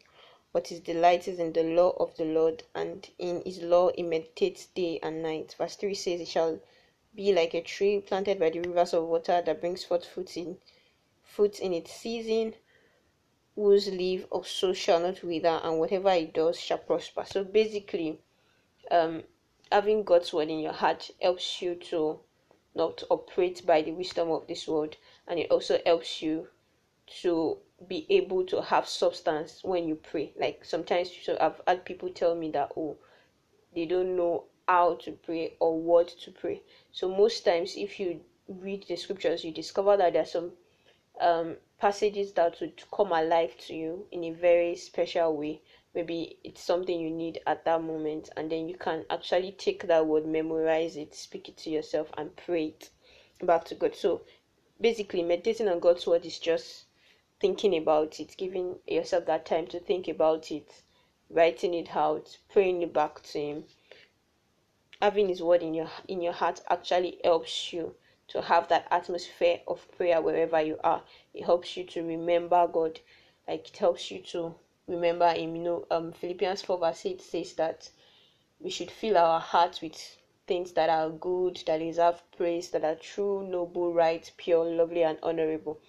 But 0.54 0.68
his 0.68 0.80
delight 0.80 1.28
is 1.28 1.40
in 1.40 1.54
the 1.54 1.64
law 1.64 1.92
of 2.00 2.16
the 2.18 2.26
Lord, 2.26 2.64
and 2.76 3.10
in 3.20 3.42
his 3.46 3.62
law 3.62 3.92
he 3.96 4.04
meditates 4.04 4.66
day 4.68 5.00
and 5.04 5.24
night. 5.24 5.56
Verse 5.58 5.76
3 5.76 5.94
says, 5.94 6.20
He 6.20 6.26
shall 6.26 6.60
be 7.16 7.34
like 7.34 7.54
a 7.54 7.62
tree 7.62 8.00
planted 8.02 8.40
by 8.40 8.50
the 8.50 8.62
rivers 8.62 8.94
of 8.94 9.06
water 9.06 9.42
that 9.46 9.62
brings 9.62 9.84
forth 9.84 10.06
fruit 10.06 10.38
in 10.38 10.58
fruit 11.24 11.60
in 11.60 11.74
its 11.74 11.92
season, 11.92 12.56
whose 13.58 13.88
leaf 13.88 14.24
also 14.30 14.72
shall 14.72 15.00
not 15.00 15.24
wither, 15.24 15.60
and 15.64 15.80
whatever 15.80 16.12
it 16.12 16.32
does 16.32 16.60
shall 16.60 16.78
prosper. 16.78 17.26
So 17.26 17.44
basically, 17.44 18.20
um, 18.92 19.24
having 19.72 20.04
God's 20.04 20.32
word 20.32 20.50
in 20.50 20.60
your 20.60 20.74
heart 20.74 21.10
helps 21.20 21.60
you 21.60 21.74
to 21.90 22.20
not 22.76 23.02
operate 23.10 23.66
by 23.66 23.82
the 23.82 23.94
wisdom 23.94 24.30
of 24.30 24.46
this 24.46 24.68
world, 24.68 24.96
and 25.28 25.40
it 25.40 25.50
also 25.50 25.80
helps 25.88 26.22
you 26.22 26.50
to 27.22 27.58
be 27.88 28.06
able 28.10 28.46
to 28.46 28.62
have 28.62 28.88
substance 28.88 29.64
when 29.64 29.88
you 29.88 29.96
pray. 29.96 30.34
Like 30.40 30.64
sometimes 30.64 31.10
so 31.24 31.36
I've 31.42 31.60
had 31.66 31.84
people 31.84 32.10
tell 32.10 32.36
me 32.36 32.52
that 32.52 32.74
oh 32.78 32.98
they 33.74 33.86
don't 33.86 34.16
know 34.16 34.46
how 34.68 34.96
to 35.04 35.14
pray 35.14 35.56
or 35.60 35.80
what 35.80 36.10
to 36.10 36.32
pray. 36.32 36.62
So 36.92 37.10
most 37.10 37.44
times 37.44 37.74
if 37.76 38.00
you 38.00 38.22
read 38.48 38.86
the 38.88 38.96
scriptures 38.98 39.44
you 39.44 39.52
discover 39.52 39.98
that 39.98 40.14
there's 40.14 40.32
some 40.32 40.52
um 41.22 41.58
passages 41.80 42.34
that 42.34 42.60
would 42.60 42.82
come 42.92 43.12
alive 43.12 43.56
to 43.58 43.76
you 43.76 44.08
in 44.12 44.24
a 44.24 44.32
very 44.32 44.76
special 44.76 45.36
way. 45.38 45.62
Maybe 45.94 46.38
it's 46.44 46.62
something 46.62 47.00
you 47.00 47.10
need 47.12 47.40
at 47.48 47.66
that 47.66 47.82
moment 47.82 48.30
and 48.36 48.52
then 48.52 48.68
you 48.68 48.76
can 48.76 49.06
actually 49.10 49.52
take 49.52 49.88
that 49.88 50.06
word 50.06 50.26
memorize 50.26 50.96
it 50.98 51.14
speak 51.14 51.50
it 51.50 51.58
to 51.58 51.70
yourself 51.70 52.10
and 52.18 52.36
pray 52.36 52.68
it 52.68 52.90
back 53.42 53.66
to 53.66 53.76
god. 53.76 53.96
So 53.96 54.22
basically 54.82 55.24
meditating 55.24 55.68
on 55.70 55.80
god's 55.80 56.06
word 56.08 56.26
is 56.26 56.40
just 56.40 56.86
thinking 57.40 57.78
about 57.78 58.20
it 58.20 58.36
giving 58.38 58.80
yourself 58.88 59.26
that 59.26 59.46
time 59.46 59.68
to 59.68 59.80
think 59.80 60.08
about 60.08 60.52
it 60.52 60.82
writing 61.30 61.74
it 61.74 61.96
out 61.96 62.38
praying 62.50 62.82
it 62.82 62.94
back 62.94 63.22
to 63.22 63.40
him. 63.40 63.64
Having 65.02 65.30
his 65.30 65.44
word 65.44 65.62
in 65.62 65.74
your 65.76 65.90
in 66.08 66.22
your 66.22 66.34
heart 66.34 66.62
actually 66.70 67.20
helps 67.24 67.72
you 67.72 67.96
to 68.30 68.42
have 68.42 68.68
that 68.70 68.88
atmosphere 68.92 69.62
of 69.68 69.90
prayer 69.98 70.22
wherever 70.22 70.62
you 70.62 70.78
are. 70.84 71.04
It 71.34 71.46
helps 71.46 71.78
you 71.78 71.86
to 71.86 72.04
remember 72.04 72.68
God. 72.68 73.00
Like 73.48 73.70
it 73.70 73.78
helps 73.78 74.12
you 74.12 74.22
to 74.32 74.56
remember 74.88 75.30
Him. 75.32 75.56
You 75.56 75.64
know, 75.64 75.86
um, 75.92 76.12
Philippians 76.12 76.62
4 76.62 76.78
verse 76.78 77.06
8 77.06 77.22
says 77.22 77.54
that 77.54 77.90
we 78.60 78.70
should 78.70 78.92
fill 78.92 79.18
our 79.18 79.40
hearts 79.40 79.82
with 79.82 80.18
things 80.48 80.72
that 80.74 80.90
are 80.90 81.10
good, 81.10 81.62
that 81.68 81.80
deserve 81.80 82.22
praise, 82.38 82.70
that 82.72 82.84
are 82.84 82.96
true, 82.96 83.46
noble, 83.48 83.94
right, 83.94 84.32
pure, 84.38 84.66
lovely, 84.66 85.04
and 85.04 85.18
honorable. 85.22 85.80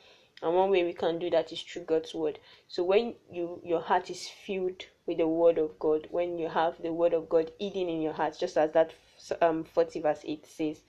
And 0.42 0.54
one 0.54 0.70
way 0.70 0.84
we 0.84 0.92
can 0.92 1.18
do 1.18 1.30
that 1.30 1.52
is 1.52 1.62
through 1.62 1.82
God's 1.84 2.14
word. 2.14 2.38
So 2.68 2.84
when 2.84 3.14
you 3.30 3.60
your 3.64 3.80
heart 3.80 4.10
is 4.10 4.28
filled 4.28 4.84
with 5.06 5.18
the 5.18 5.26
word 5.26 5.58
of 5.58 5.78
God, 5.78 6.06
when 6.10 6.38
you 6.38 6.48
have 6.48 6.80
the 6.80 6.92
word 6.92 7.12
of 7.12 7.28
God 7.28 7.50
eating 7.58 7.88
in 7.88 8.00
your 8.00 8.12
heart, 8.12 8.36
just 8.38 8.56
as 8.56 8.70
that 8.72 8.94
um 9.40 9.64
40 9.64 10.00
verse 10.00 10.20
8 10.24 10.46
says, 10.46 10.80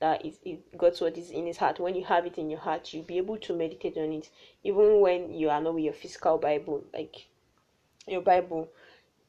that 0.00 0.24
is, 0.24 0.38
is 0.44 0.58
God's 0.76 1.00
word 1.00 1.18
is 1.18 1.30
in 1.30 1.46
his 1.46 1.58
heart. 1.58 1.78
When 1.78 1.94
you 1.94 2.04
have 2.04 2.26
it 2.26 2.38
in 2.38 2.50
your 2.50 2.60
heart, 2.60 2.92
you'll 2.92 3.04
be 3.04 3.18
able 3.18 3.36
to 3.38 3.54
meditate 3.54 3.96
on 3.98 4.12
it, 4.12 4.30
even 4.64 5.00
when 5.00 5.32
you 5.32 5.50
are 5.50 5.60
not 5.60 5.74
with 5.74 5.84
your 5.84 5.92
physical 5.92 6.38
Bible, 6.38 6.84
like 6.92 7.28
your 8.06 8.22
Bible. 8.22 8.68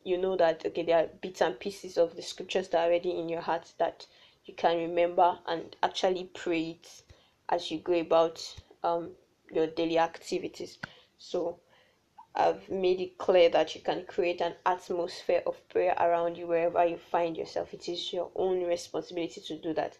You 0.03 0.17
know 0.17 0.35
that 0.37 0.65
okay, 0.65 0.83
there 0.83 1.03
are 1.03 1.07
bits 1.21 1.41
and 1.41 1.59
pieces 1.59 1.97
of 1.97 2.15
the 2.15 2.21
scriptures 2.23 2.69
that 2.69 2.79
are 2.79 2.87
already 2.87 3.11
in 3.11 3.29
your 3.29 3.41
heart 3.41 3.71
that 3.77 4.07
you 4.45 4.55
can 4.55 4.77
remember 4.77 5.37
and 5.45 5.75
actually 5.83 6.23
pray 6.33 6.71
it 6.71 7.03
as 7.49 7.69
you 7.69 7.77
go 7.79 7.93
about 7.93 8.43
um 8.83 9.11
your 9.51 9.67
daily 9.67 9.99
activities. 9.99 10.79
So 11.17 11.59
I've 12.33 12.69
made 12.69 13.01
it 13.01 13.17
clear 13.17 13.49
that 13.49 13.75
you 13.75 13.81
can 13.81 14.05
create 14.05 14.39
an 14.41 14.55
atmosphere 14.65 15.43
of 15.45 15.67
prayer 15.67 15.95
around 15.99 16.37
you 16.37 16.47
wherever 16.47 16.85
you 16.85 16.97
find 16.97 17.35
yourself. 17.35 17.73
It 17.73 17.89
is 17.89 18.13
your 18.13 18.31
own 18.35 18.63
responsibility 18.63 19.41
to 19.41 19.57
do 19.57 19.73
that 19.73 19.97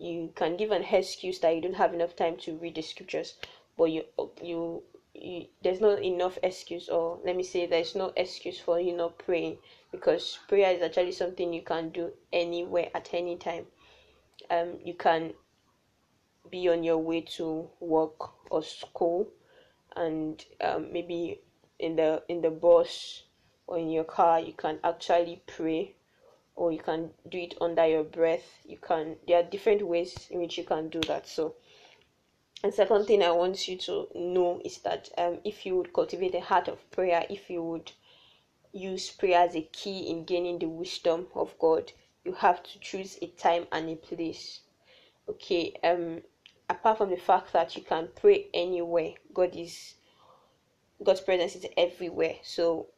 you 0.00 0.32
can 0.34 0.56
give 0.56 0.70
an 0.70 0.82
excuse 0.82 1.38
that 1.40 1.54
you 1.54 1.60
don't 1.60 1.74
have 1.74 1.92
enough 1.92 2.16
time 2.16 2.36
to 2.36 2.56
read 2.56 2.74
the 2.74 2.82
scriptures 2.82 3.34
but 3.76 3.84
you 3.84 4.02
you, 4.42 4.82
you 5.14 5.46
there's 5.62 5.80
not 5.80 6.02
enough 6.02 6.38
excuse 6.42 6.88
or 6.88 7.18
let 7.24 7.36
me 7.36 7.42
say 7.42 7.66
there's 7.66 7.94
no 7.94 8.12
excuse 8.16 8.58
for 8.58 8.80
you 8.80 8.96
not 8.96 9.18
praying 9.18 9.58
because 9.92 10.38
prayer 10.48 10.72
is 10.74 10.82
actually 10.82 11.12
something 11.12 11.52
you 11.52 11.62
can 11.62 11.90
do 11.90 12.10
anywhere 12.32 12.90
at 12.94 13.12
any 13.12 13.36
time. 13.36 13.66
Um 14.50 14.78
you 14.84 14.94
can 14.94 15.34
be 16.50 16.68
on 16.68 16.82
your 16.82 16.98
way 16.98 17.20
to 17.20 17.68
work 17.80 18.50
or 18.50 18.62
school 18.62 19.28
and 19.96 20.44
um, 20.60 20.92
maybe 20.92 21.40
in 21.78 21.96
the 21.96 22.22
in 22.28 22.40
the 22.40 22.50
bus 22.50 23.24
or 23.66 23.78
in 23.78 23.90
your 23.90 24.04
car 24.04 24.40
you 24.40 24.52
can 24.52 24.78
actually 24.82 25.42
pray 25.46 25.94
or 26.56 26.72
you 26.72 26.78
can 26.78 27.10
do 27.28 27.38
it 27.38 27.54
under 27.60 27.86
your 27.86 28.04
breath. 28.04 28.60
You 28.64 28.78
can 28.78 29.16
there 29.26 29.38
are 29.40 29.42
different 29.42 29.86
ways 29.86 30.28
in 30.30 30.40
which 30.40 30.58
you 30.58 30.64
can 30.64 30.88
do 30.88 31.00
that. 31.00 31.26
So 31.26 31.54
and 32.62 32.74
second 32.74 33.06
thing 33.06 33.22
i 33.22 33.30
want 33.30 33.68
you 33.68 33.76
to 33.78 34.06
know 34.14 34.60
is 34.64 34.78
that 34.78 35.08
um, 35.16 35.38
if 35.44 35.64
you 35.64 35.76
would 35.76 35.92
cultivate 35.92 36.34
a 36.34 36.40
heart 36.40 36.68
of 36.68 36.90
prayer 36.90 37.24
if 37.30 37.48
you 37.48 37.62
would 37.62 37.92
use 38.72 39.10
prayer 39.10 39.40
as 39.40 39.54
a 39.56 39.62
key 39.72 40.10
in 40.10 40.24
gaining 40.24 40.58
the 40.58 40.68
wisdom 40.68 41.26
of 41.34 41.58
god 41.58 41.92
you 42.24 42.32
have 42.32 42.62
to 42.62 42.78
choose 42.80 43.18
a 43.22 43.26
time 43.28 43.66
and 43.72 43.88
a 43.88 43.96
place. 43.96 44.60
Okay 45.28 45.72
um 45.82 46.20
apart 46.68 46.98
from 46.98 47.10
the 47.10 47.16
fact 47.16 47.52
that 47.52 47.74
you 47.76 47.82
can 47.82 48.08
pray 48.14 48.48
anywhere 48.52 49.12
god 49.32 49.56
is 49.56 49.94
god's 51.02 51.20
presence 51.20 51.56
is 51.56 51.66
everywhere. 51.76 52.34
So 52.42 52.88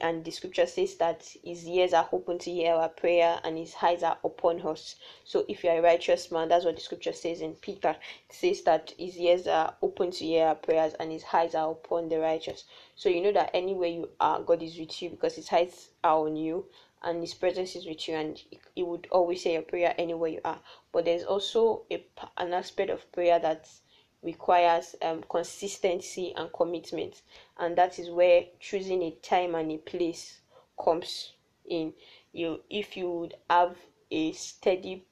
and 0.00 0.24
the 0.24 0.30
scripture 0.30 0.66
says 0.66 0.96
that 0.96 1.28
his 1.44 1.66
ears 1.68 1.92
are 1.92 2.08
open 2.12 2.38
to 2.40 2.50
hear 2.50 2.74
our 2.74 2.88
prayer 2.88 3.40
and 3.44 3.56
his 3.56 3.74
eyes 3.82 4.02
are 4.02 4.18
upon 4.24 4.60
us. 4.62 4.96
So 5.24 5.44
if 5.48 5.62
you're 5.62 5.78
a 5.78 5.82
righteous 5.82 6.30
man, 6.30 6.48
that's 6.48 6.64
what 6.64 6.76
the 6.76 6.82
scripture 6.82 7.12
says 7.12 7.40
in 7.40 7.54
Peter. 7.54 7.96
It 8.28 8.34
says 8.34 8.62
that 8.62 8.92
his 8.98 9.16
ears 9.18 9.46
are 9.46 9.74
open 9.82 10.10
to 10.12 10.24
hear 10.24 10.46
our 10.46 10.54
prayers 10.54 10.94
and 11.00 11.12
his 11.12 11.24
eyes 11.32 11.54
are 11.54 11.70
upon 11.70 12.08
the 12.08 12.18
righteous. 12.18 12.64
So 12.94 13.08
you 13.08 13.20
know 13.22 13.32
that 13.32 13.50
anywhere 13.54 13.88
you 13.88 14.10
are, 14.20 14.40
God 14.42 14.62
is 14.62 14.78
with 14.78 15.00
you 15.02 15.10
because 15.10 15.36
his 15.36 15.52
eyes 15.52 15.90
are 16.02 16.18
on 16.18 16.36
you 16.36 16.66
and 17.02 17.20
his 17.20 17.34
presence 17.34 17.76
is 17.76 17.86
with 17.86 18.08
you 18.08 18.14
and 18.16 18.40
he 18.74 18.82
would 18.82 19.06
always 19.10 19.42
say 19.42 19.56
a 19.56 19.62
prayer 19.62 19.94
anywhere 19.98 20.30
you 20.30 20.40
are. 20.44 20.60
But 20.92 21.04
there's 21.04 21.24
also 21.24 21.84
a, 21.90 22.04
an 22.38 22.52
aspect 22.52 22.90
of 22.90 23.10
prayer 23.12 23.38
that's 23.38 23.82
requires 24.22 24.96
um, 25.02 25.22
consistency 25.28 26.32
and 26.36 26.52
commitment. 26.52 27.22
And 27.58 27.76
that 27.76 27.98
is 27.98 28.10
where 28.10 28.44
choosing 28.60 29.02
a 29.02 29.10
time 29.22 29.54
and 29.54 29.70
a 29.70 29.78
place 29.78 30.40
comes 30.82 31.32
in. 31.64 31.92
You 32.32 32.60
if 32.68 32.96
you 32.96 33.10
would 33.10 33.34
have 33.48 33.76
a 34.10 34.32
steady 34.32 35.06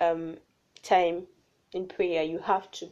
um, 0.00 0.36
time 0.82 1.26
in 1.72 1.86
prayer 1.86 2.22
you 2.22 2.38
have 2.38 2.70
to 2.70 2.88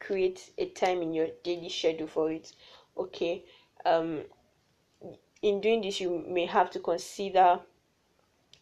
create 0.00 0.50
a 0.58 0.66
time 0.70 1.02
in 1.02 1.12
your 1.14 1.28
daily 1.42 1.68
schedule 1.68 2.06
for 2.06 2.30
it. 2.30 2.52
Okay 2.96 3.44
um 3.86 4.22
in 5.42 5.60
doing 5.60 5.80
this 5.82 6.00
you 6.00 6.24
may 6.28 6.46
have 6.46 6.70
to 6.70 6.78
consider 6.80 7.60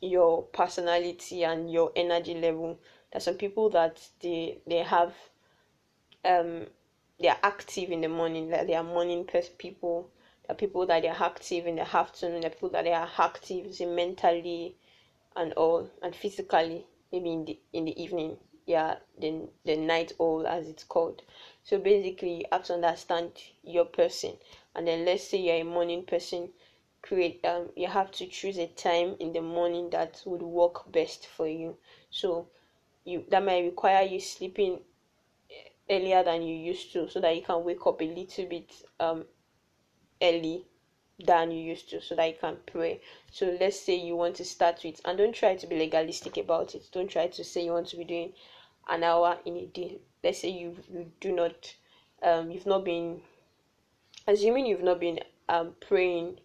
your 0.01 0.43
personality 0.45 1.45
and 1.45 1.71
your 1.73 1.93
energy 1.95 2.35
level. 2.35 2.79
There's 3.11 3.25
some 3.25 3.37
people 3.37 3.71
that 3.71 4.01
they 4.21 4.59
they 4.67 4.79
have 4.79 5.15
um 6.25 6.67
they 7.21 7.29
are 7.29 7.38
active 7.43 7.91
in 7.91 8.00
the 8.00 8.09
morning 8.09 8.50
like 8.50 8.67
they 8.67 8.75
are 8.75 8.85
morning 8.85 9.25
people 9.59 10.11
the 10.49 10.55
people 10.55 10.87
that 10.87 11.02
they 11.02 11.09
are 11.09 11.23
active 11.23 11.67
in 11.67 11.76
the 11.76 11.97
afternoon 11.97 12.41
the 12.41 12.50
people 12.50 12.71
that 12.71 12.85
they 12.85 12.93
are 12.93 13.11
active 13.19 13.81
mentally 13.88 14.76
and 15.37 15.52
all 15.55 15.88
and 16.02 16.14
physically 16.14 16.87
maybe 17.12 17.33
in 17.33 17.45
the 17.45 17.59
in 17.73 17.85
the 17.85 18.02
evening 18.02 18.37
yeah 18.67 18.97
the 19.19 19.49
the 19.64 19.76
night 19.76 20.12
owl 20.21 20.47
as 20.47 20.69
it's 20.69 20.85
called. 20.85 21.23
So 21.64 21.79
basically 21.79 22.35
you 22.38 22.45
have 22.52 22.64
to 22.64 22.75
understand 22.75 23.33
your 23.62 23.85
person. 23.85 24.33
And 24.75 24.87
then 24.87 25.05
let's 25.05 25.25
say 25.29 25.38
you're 25.38 25.57
a 25.57 25.64
morning 25.64 26.05
person 26.05 26.50
create 27.02 27.45
um 27.45 27.69
you 27.76 27.88
have 27.88 28.12
to 28.12 28.26
choose 28.26 28.59
a 28.59 28.69
time 28.69 29.17
in 29.19 29.33
the 29.33 29.43
morning 29.43 29.91
that 29.91 30.23
would 30.25 30.43
work 30.43 30.91
best 30.93 31.26
for 31.26 31.49
you. 31.49 31.76
So 32.11 32.47
you 33.05 33.25
that 33.31 33.45
might 33.45 33.64
require 33.64 34.05
you 34.05 34.21
sleeping 34.21 34.81
earlier 35.91 36.23
than 36.23 36.43
you 36.43 36.55
used 36.55 36.93
to 36.93 37.09
so 37.11 37.21
that 37.21 37.35
you 37.37 37.43
can 37.43 37.65
wake 37.65 37.87
up 37.87 38.01
a 38.01 38.05
little 38.05 38.47
bit 38.47 38.73
um 39.01 39.25
early 40.23 40.65
than 41.25 41.51
you 41.51 41.62
used 41.62 41.91
to 41.91 42.01
so 42.01 42.15
that 42.15 42.29
you 42.29 42.35
can 42.41 42.57
pray. 42.67 43.01
So 43.31 43.57
let's 43.61 43.79
say 43.81 43.97
you 43.97 44.17
want 44.17 44.37
to 44.37 44.45
start 44.45 44.81
with 44.85 45.01
and 45.05 45.19
don't 45.19 45.35
try 45.35 45.57
to 45.57 45.67
be 45.67 45.79
legalistic 45.79 46.37
about 46.37 46.75
it. 46.75 46.89
Don't 46.93 47.11
try 47.11 47.29
to 47.29 47.45
say 47.45 47.65
you 47.65 47.73
want 47.73 47.89
to 47.89 47.97
be 47.97 48.05
doing 48.05 48.33
an 48.89 49.05
hour 49.05 49.39
in 49.45 49.57
a 49.57 49.67
day. 49.67 49.99
Let's 50.23 50.41
say 50.41 50.49
you 50.51 50.77
you 50.93 51.12
do 51.21 51.33
not 51.33 51.75
um 52.23 52.51
you've 52.51 52.67
not 52.67 52.85
been 52.85 53.21
assuming 54.27 54.67
you've 54.67 54.83
not 54.83 55.01
been 55.01 55.21
um 55.49 55.75
praying 55.81 56.39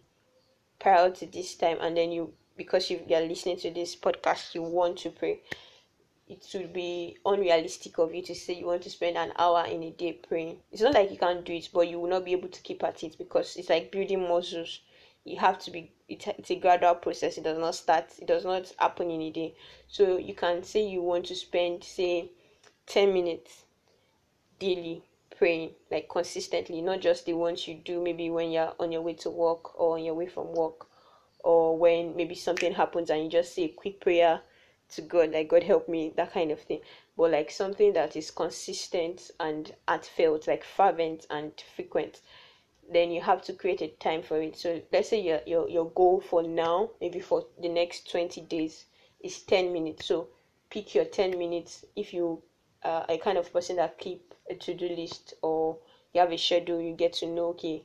prior 0.78 1.10
to 1.10 1.26
this 1.26 1.54
time 1.54 1.78
and 1.80 1.96
then 1.96 2.12
you 2.12 2.32
because 2.56 2.90
you, 2.90 3.00
you're 3.06 3.20
listening 3.20 3.56
to 3.56 3.70
this 3.70 3.94
podcast 3.96 4.54
you 4.54 4.62
want 4.62 4.98
to 4.98 5.10
pray 5.10 5.40
it 6.28 6.46
would 6.54 6.72
be 6.72 7.16
unrealistic 7.24 7.98
of 7.98 8.14
you 8.14 8.22
to 8.22 8.34
say 8.34 8.54
you 8.54 8.66
want 8.66 8.82
to 8.82 8.90
spend 8.90 9.16
an 9.16 9.32
hour 9.38 9.64
in 9.64 9.82
a 9.82 9.90
day 9.90 10.12
praying. 10.12 10.58
It's 10.70 10.82
not 10.82 10.94
like 10.94 11.10
you 11.10 11.18
can't 11.18 11.44
do 11.44 11.52
it, 11.54 11.68
but 11.72 11.88
you 11.88 11.98
will 11.98 12.10
not 12.10 12.24
be 12.24 12.32
able 12.32 12.48
to 12.48 12.62
keep 12.62 12.84
at 12.84 13.02
it 13.02 13.16
because 13.18 13.56
it's 13.56 13.70
like 13.70 13.90
building 13.90 14.28
muscles. 14.28 14.80
You 15.24 15.38
have 15.38 15.58
to 15.60 15.70
be. 15.70 15.92
It's 16.08 16.50
a 16.50 16.56
gradual 16.56 16.94
process. 16.94 17.36
It 17.36 17.44
does 17.44 17.58
not 17.58 17.74
start. 17.74 18.12
It 18.18 18.26
does 18.26 18.44
not 18.44 18.72
happen 18.78 19.10
in 19.10 19.20
a 19.20 19.30
day. 19.30 19.54
So 19.86 20.16
you 20.16 20.34
can 20.34 20.62
say 20.62 20.86
you 20.86 21.02
want 21.02 21.26
to 21.26 21.34
spend 21.34 21.84
say 21.84 22.30
ten 22.86 23.12
minutes 23.12 23.64
daily 24.58 25.04
praying, 25.36 25.72
like 25.90 26.08
consistently, 26.08 26.82
not 26.82 27.00
just 27.00 27.26
the 27.26 27.34
ones 27.34 27.68
you 27.68 27.74
do 27.74 28.02
maybe 28.02 28.30
when 28.30 28.50
you're 28.50 28.74
on 28.80 28.90
your 28.90 29.02
way 29.02 29.14
to 29.14 29.30
work 29.30 29.78
or 29.78 29.96
on 29.96 30.04
your 30.04 30.14
way 30.14 30.26
from 30.26 30.52
work, 30.52 30.86
or 31.44 31.76
when 31.76 32.16
maybe 32.16 32.34
something 32.34 32.72
happens 32.72 33.10
and 33.10 33.24
you 33.24 33.30
just 33.30 33.54
say 33.54 33.64
a 33.64 33.68
quick 33.68 34.00
prayer 34.00 34.40
to 34.90 35.02
God, 35.02 35.32
like 35.32 35.48
God 35.48 35.62
help 35.62 35.88
me, 35.88 36.12
that 36.16 36.32
kind 36.32 36.50
of 36.50 36.60
thing. 36.60 36.80
But 37.16 37.32
like 37.32 37.50
something 37.50 37.92
that 37.94 38.16
is 38.16 38.30
consistent 38.30 39.30
and 39.40 39.74
heartfelt, 39.86 40.46
like 40.46 40.64
fervent 40.64 41.26
and 41.30 41.52
frequent, 41.76 42.20
then 42.90 43.10
you 43.10 43.20
have 43.20 43.42
to 43.42 43.52
create 43.52 43.82
a 43.82 43.88
time 43.88 44.22
for 44.22 44.40
it. 44.40 44.56
So 44.56 44.80
let's 44.92 45.10
say 45.10 45.20
your 45.20 45.40
your, 45.46 45.68
your 45.68 45.90
goal 45.90 46.20
for 46.20 46.42
now, 46.42 46.90
maybe 47.00 47.20
for 47.20 47.46
the 47.60 47.68
next 47.68 48.10
20 48.10 48.40
days, 48.42 48.86
is 49.20 49.42
10 49.42 49.72
minutes. 49.72 50.06
So 50.06 50.28
pick 50.70 50.94
your 50.94 51.04
10 51.04 51.38
minutes 51.38 51.84
if 51.96 52.12
you 52.12 52.42
are 52.82 53.04
a 53.08 53.18
kind 53.18 53.38
of 53.38 53.52
person 53.52 53.76
that 53.76 53.98
keep 53.98 54.34
a 54.50 54.54
to-do 54.54 54.88
list 54.88 55.34
or 55.42 55.78
you 56.14 56.20
have 56.20 56.32
a 56.32 56.38
schedule, 56.38 56.80
you 56.80 56.94
get 56.94 57.12
to 57.14 57.26
know 57.26 57.48
okay 57.48 57.84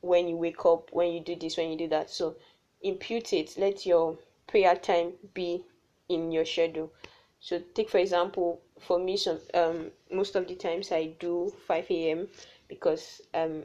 when 0.00 0.28
you 0.28 0.36
wake 0.36 0.64
up, 0.64 0.90
when 0.92 1.12
you 1.12 1.20
do 1.20 1.34
this, 1.36 1.56
when 1.56 1.70
you 1.70 1.78
do 1.78 1.88
that. 1.88 2.10
So 2.10 2.36
impute 2.82 3.32
it. 3.32 3.56
Let 3.56 3.86
your 3.86 4.18
prayer 4.46 4.76
time 4.76 5.14
be 5.34 5.64
in 6.08 6.32
your 6.32 6.44
schedule. 6.44 6.92
So 7.40 7.60
take 7.74 7.88
for 7.90 7.98
example, 7.98 8.60
for 8.80 8.98
me, 8.98 9.16
some 9.16 9.40
um 9.54 9.90
most 10.10 10.36
of 10.36 10.48
the 10.48 10.56
times 10.56 10.90
I 10.92 11.06
do 11.20 11.52
5 11.66 12.10
a.m. 12.10 12.28
because 12.68 13.20
um 13.34 13.64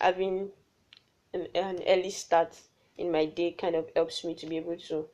having 0.00 0.50
an, 1.34 1.48
an 1.54 1.82
early 1.86 2.10
start 2.10 2.58
in 2.98 3.10
my 3.12 3.26
day 3.26 3.52
kind 3.52 3.74
of 3.74 3.88
helps 3.96 4.24
me 4.24 4.34
to 4.36 4.46
be 4.46 4.56
able 4.56 4.76
to 4.76 5.06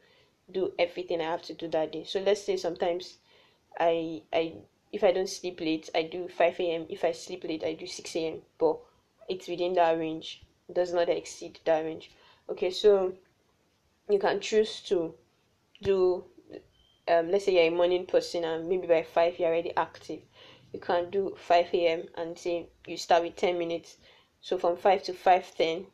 do 0.51 0.73
everything 0.79 1.21
I 1.21 1.25
have 1.25 1.43
to 1.43 1.55
do 1.55 1.69
that 1.69 1.93
day. 1.93 2.05
So 2.05 2.21
let's 2.21 2.43
say 2.43 2.57
sometimes 2.57 3.19
I 3.79 4.23
I 4.33 4.55
if 4.93 5.05
I 5.05 5.12
don't 5.12 5.29
sleep 5.29 5.61
late, 5.61 5.91
I 5.95 6.03
do 6.05 6.29
5 6.29 6.73
a.m. 6.75 6.87
If 6.89 7.05
I 7.05 7.12
sleep 7.12 7.45
late, 7.45 7.65
I 7.65 7.75
do 7.75 7.87
6 7.87 8.27
a.m. 8.29 8.43
But 8.59 8.79
it's 9.29 9.49
within 9.49 9.75
that 9.75 9.99
range. 9.99 10.45
Does 10.73 10.93
not 10.93 11.09
exceed 11.09 11.61
that 11.65 11.85
range. 11.85 12.11
Okay, 12.49 12.71
so 12.71 13.12
you 14.09 14.19
can 14.19 14.41
choose 14.41 14.81
to 14.83 15.15
do 15.83 16.25
um, 17.09 17.31
let's 17.31 17.45
say 17.45 17.55
you're 17.55 17.73
a 17.73 17.77
morning 17.77 18.07
person 18.07 18.45
and 18.45 18.69
maybe 18.69 18.87
by 18.87 19.03
5 19.03 19.38
you're 19.38 19.49
already 19.49 19.75
active 19.77 20.21
you 20.73 20.81
can 20.81 21.11
do 21.11 21.35
5 21.38 21.73
a.m 21.73 22.09
and 22.16 22.38
say 22.38 22.69
you 22.87 22.97
start 22.97 23.23
with 23.23 23.37
10 23.37 23.59
minutes. 23.59 23.97
So 24.40 24.59
from 24.59 24.77
5 24.77 25.03
to 25.05 25.12
5.10 25.12 25.87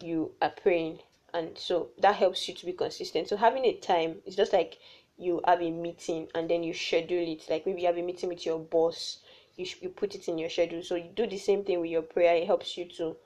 you 0.00 0.32
are 0.42 0.50
praying. 0.50 1.00
And 1.32 1.56
so 1.58 1.90
that 1.98 2.16
helps 2.16 2.48
you 2.48 2.54
to 2.54 2.66
be 2.66 2.72
consistent. 2.72 3.28
So 3.28 3.36
having 3.36 3.64
a 3.64 3.74
time 3.74 4.16
is 4.24 4.36
just 4.36 4.52
like 4.52 4.78
you 5.18 5.40
have 5.46 5.60
a 5.62 5.70
meeting 5.70 6.28
and 6.34 6.48
then 6.48 6.62
you 6.62 6.74
schedule 6.74 7.26
it. 7.26 7.48
Like 7.48 7.66
maybe 7.66 7.82
you 7.82 7.86
have 7.86 7.98
a 7.98 8.02
meeting 8.02 8.28
with 8.28 8.44
your 8.46 8.58
boss 8.58 9.18
you, 9.56 9.64
sh- 9.64 9.76
you 9.80 9.88
put 9.88 10.14
it 10.14 10.28
in 10.28 10.38
your 10.38 10.50
schedule. 10.50 10.82
So 10.82 10.96
you 10.96 11.10
do 11.14 11.26
the 11.26 11.38
same 11.38 11.64
thing 11.64 11.80
with 11.80 11.90
your 11.90 12.02
prayer. 12.02 12.36
It 12.36 12.46
helps 12.46 12.76
you 12.76 12.86
to 12.98 13.16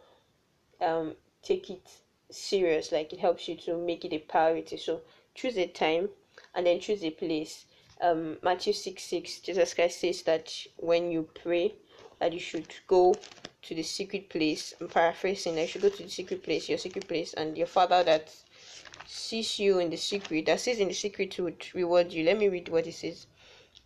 um 0.80 1.14
take 1.42 1.70
it 1.70 1.88
serious. 2.30 2.92
Like 2.92 3.12
it 3.12 3.20
helps 3.20 3.48
you 3.48 3.56
to 3.56 3.76
make 3.76 4.04
it 4.04 4.12
a 4.12 4.18
priority. 4.18 4.76
So 4.76 5.02
choose 5.34 5.56
a 5.58 5.66
time 5.66 6.10
and 6.54 6.66
then 6.66 6.80
choose 6.80 7.04
a 7.04 7.10
place. 7.10 7.66
Um, 8.00 8.38
Matthew 8.42 8.72
6 8.72 9.02
6, 9.02 9.40
Jesus 9.40 9.74
Christ 9.74 10.00
says 10.00 10.22
that 10.22 10.52
when 10.76 11.10
you 11.10 11.28
pray, 11.42 11.74
that 12.18 12.32
you 12.32 12.40
should 12.40 12.72
go 12.86 13.14
to 13.62 13.74
the 13.74 13.82
secret 13.82 14.28
place. 14.28 14.74
I'm 14.80 14.88
paraphrasing, 14.88 15.58
I 15.58 15.66
should 15.66 15.82
go 15.82 15.88
to 15.88 16.02
the 16.02 16.08
secret 16.08 16.42
place, 16.42 16.68
your 16.68 16.78
secret 16.78 17.06
place, 17.08 17.34
and 17.34 17.56
your 17.58 17.66
father 17.66 18.02
that 18.04 18.34
sees 19.06 19.58
you 19.58 19.78
in 19.80 19.90
the 19.90 19.96
secret, 19.96 20.46
that 20.46 20.60
sees 20.60 20.78
in 20.78 20.88
the 20.88 20.94
secret 20.94 21.38
would 21.38 21.66
reward 21.74 22.12
you. 22.12 22.24
Let 22.24 22.38
me 22.38 22.48
read 22.48 22.68
what 22.68 22.86
it 22.86 22.94
says. 22.94 23.26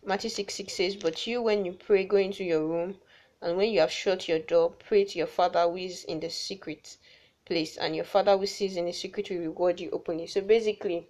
Matthew 0.03 0.29
6 0.29 0.53
6 0.53 0.73
says, 0.73 0.95
But 0.95 1.25
you, 1.25 1.41
when 1.41 1.65
you 1.65 1.73
pray, 1.73 2.05
go 2.05 2.17
into 2.17 2.43
your 2.43 2.65
room, 2.65 2.99
and 3.41 3.57
when 3.57 3.71
you 3.71 3.79
have 3.79 3.91
shut 3.91 4.27
your 4.27 4.39
door, 4.39 4.71
pray 4.71 5.03
to 5.03 5.17
your 5.17 5.27
father 5.27 5.63
who 5.63 5.77
is 5.77 6.03
in 6.05 6.19
the 6.19 6.29
secret 6.29 6.97
place, 7.45 7.77
and 7.77 7.95
your 7.95 8.05
father 8.05 8.37
who 8.37 8.45
sees 8.45 8.77
in 8.77 8.85
the 8.85 8.93
secret 8.93 9.29
will 9.29 9.39
reward 9.39 9.79
you 9.79 9.89
openly. 9.91 10.27
So 10.27 10.41
basically, 10.41 11.07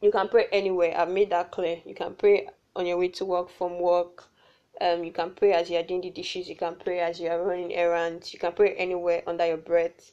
you 0.00 0.10
can 0.10 0.28
pray 0.28 0.46
anywhere. 0.52 0.94
I've 0.96 1.08
made 1.08 1.30
that 1.30 1.50
clear. 1.50 1.80
You 1.86 1.94
can 1.94 2.14
pray 2.14 2.48
on 2.76 2.86
your 2.86 2.98
way 2.98 3.08
to 3.08 3.24
work 3.24 3.48
from 3.48 3.78
work. 3.78 4.24
Um 4.80 5.04
you 5.04 5.12
can 5.12 5.30
pray 5.30 5.52
as 5.52 5.70
you're 5.70 5.82
doing 5.82 6.00
the 6.02 6.10
dishes. 6.10 6.48
You 6.48 6.56
can 6.56 6.76
pray 6.76 7.00
as 7.00 7.20
you're 7.20 7.42
running 7.42 7.74
errands. 7.74 8.32
You 8.32 8.38
can 8.38 8.52
pray 8.52 8.74
anywhere 8.74 9.22
under 9.26 9.46
your 9.46 9.56
breath. 9.56 10.12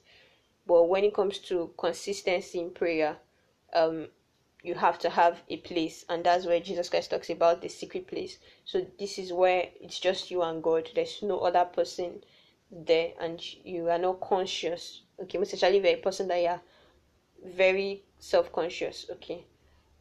But 0.67 0.83
when 0.83 1.03
it 1.03 1.13
comes 1.13 1.39
to 1.49 1.73
consistency 1.77 2.59
in 2.59 2.71
prayer 2.71 3.17
um 3.73 4.07
you 4.63 4.75
have 4.75 4.99
to 4.99 5.09
have 5.09 5.41
a 5.49 5.57
place. 5.57 6.05
And 6.07 6.23
that's 6.23 6.45
where 6.45 6.59
jesus 6.59 6.89
christ 6.89 7.09
talks 7.09 7.29
about 7.29 7.61
the 7.61 7.67
secret 7.69 8.07
place. 8.07 8.37
So 8.65 8.85
this 8.99 9.17
is 9.17 9.33
where 9.33 9.69
it's 9.81 9.99
just 9.99 10.31
you 10.31 10.43
and 10.43 10.61
god. 10.63 10.89
There's 10.93 11.21
no 11.23 11.39
other 11.39 11.65
person 11.65 12.23
there. 12.71 13.13
And 13.19 13.41
you 13.65 13.89
are 13.89 13.97
not 13.97 14.21
conscious. 14.21 15.01
Okay 15.19 15.37
most 15.39 15.53
especially 15.53 15.79
you're 15.79 15.97
a 15.97 16.01
person 16.01 16.27
that 16.27 16.41
you're 16.41 16.61
very 17.43 18.03
self-conscious. 18.19 19.07
Okay 19.09 19.45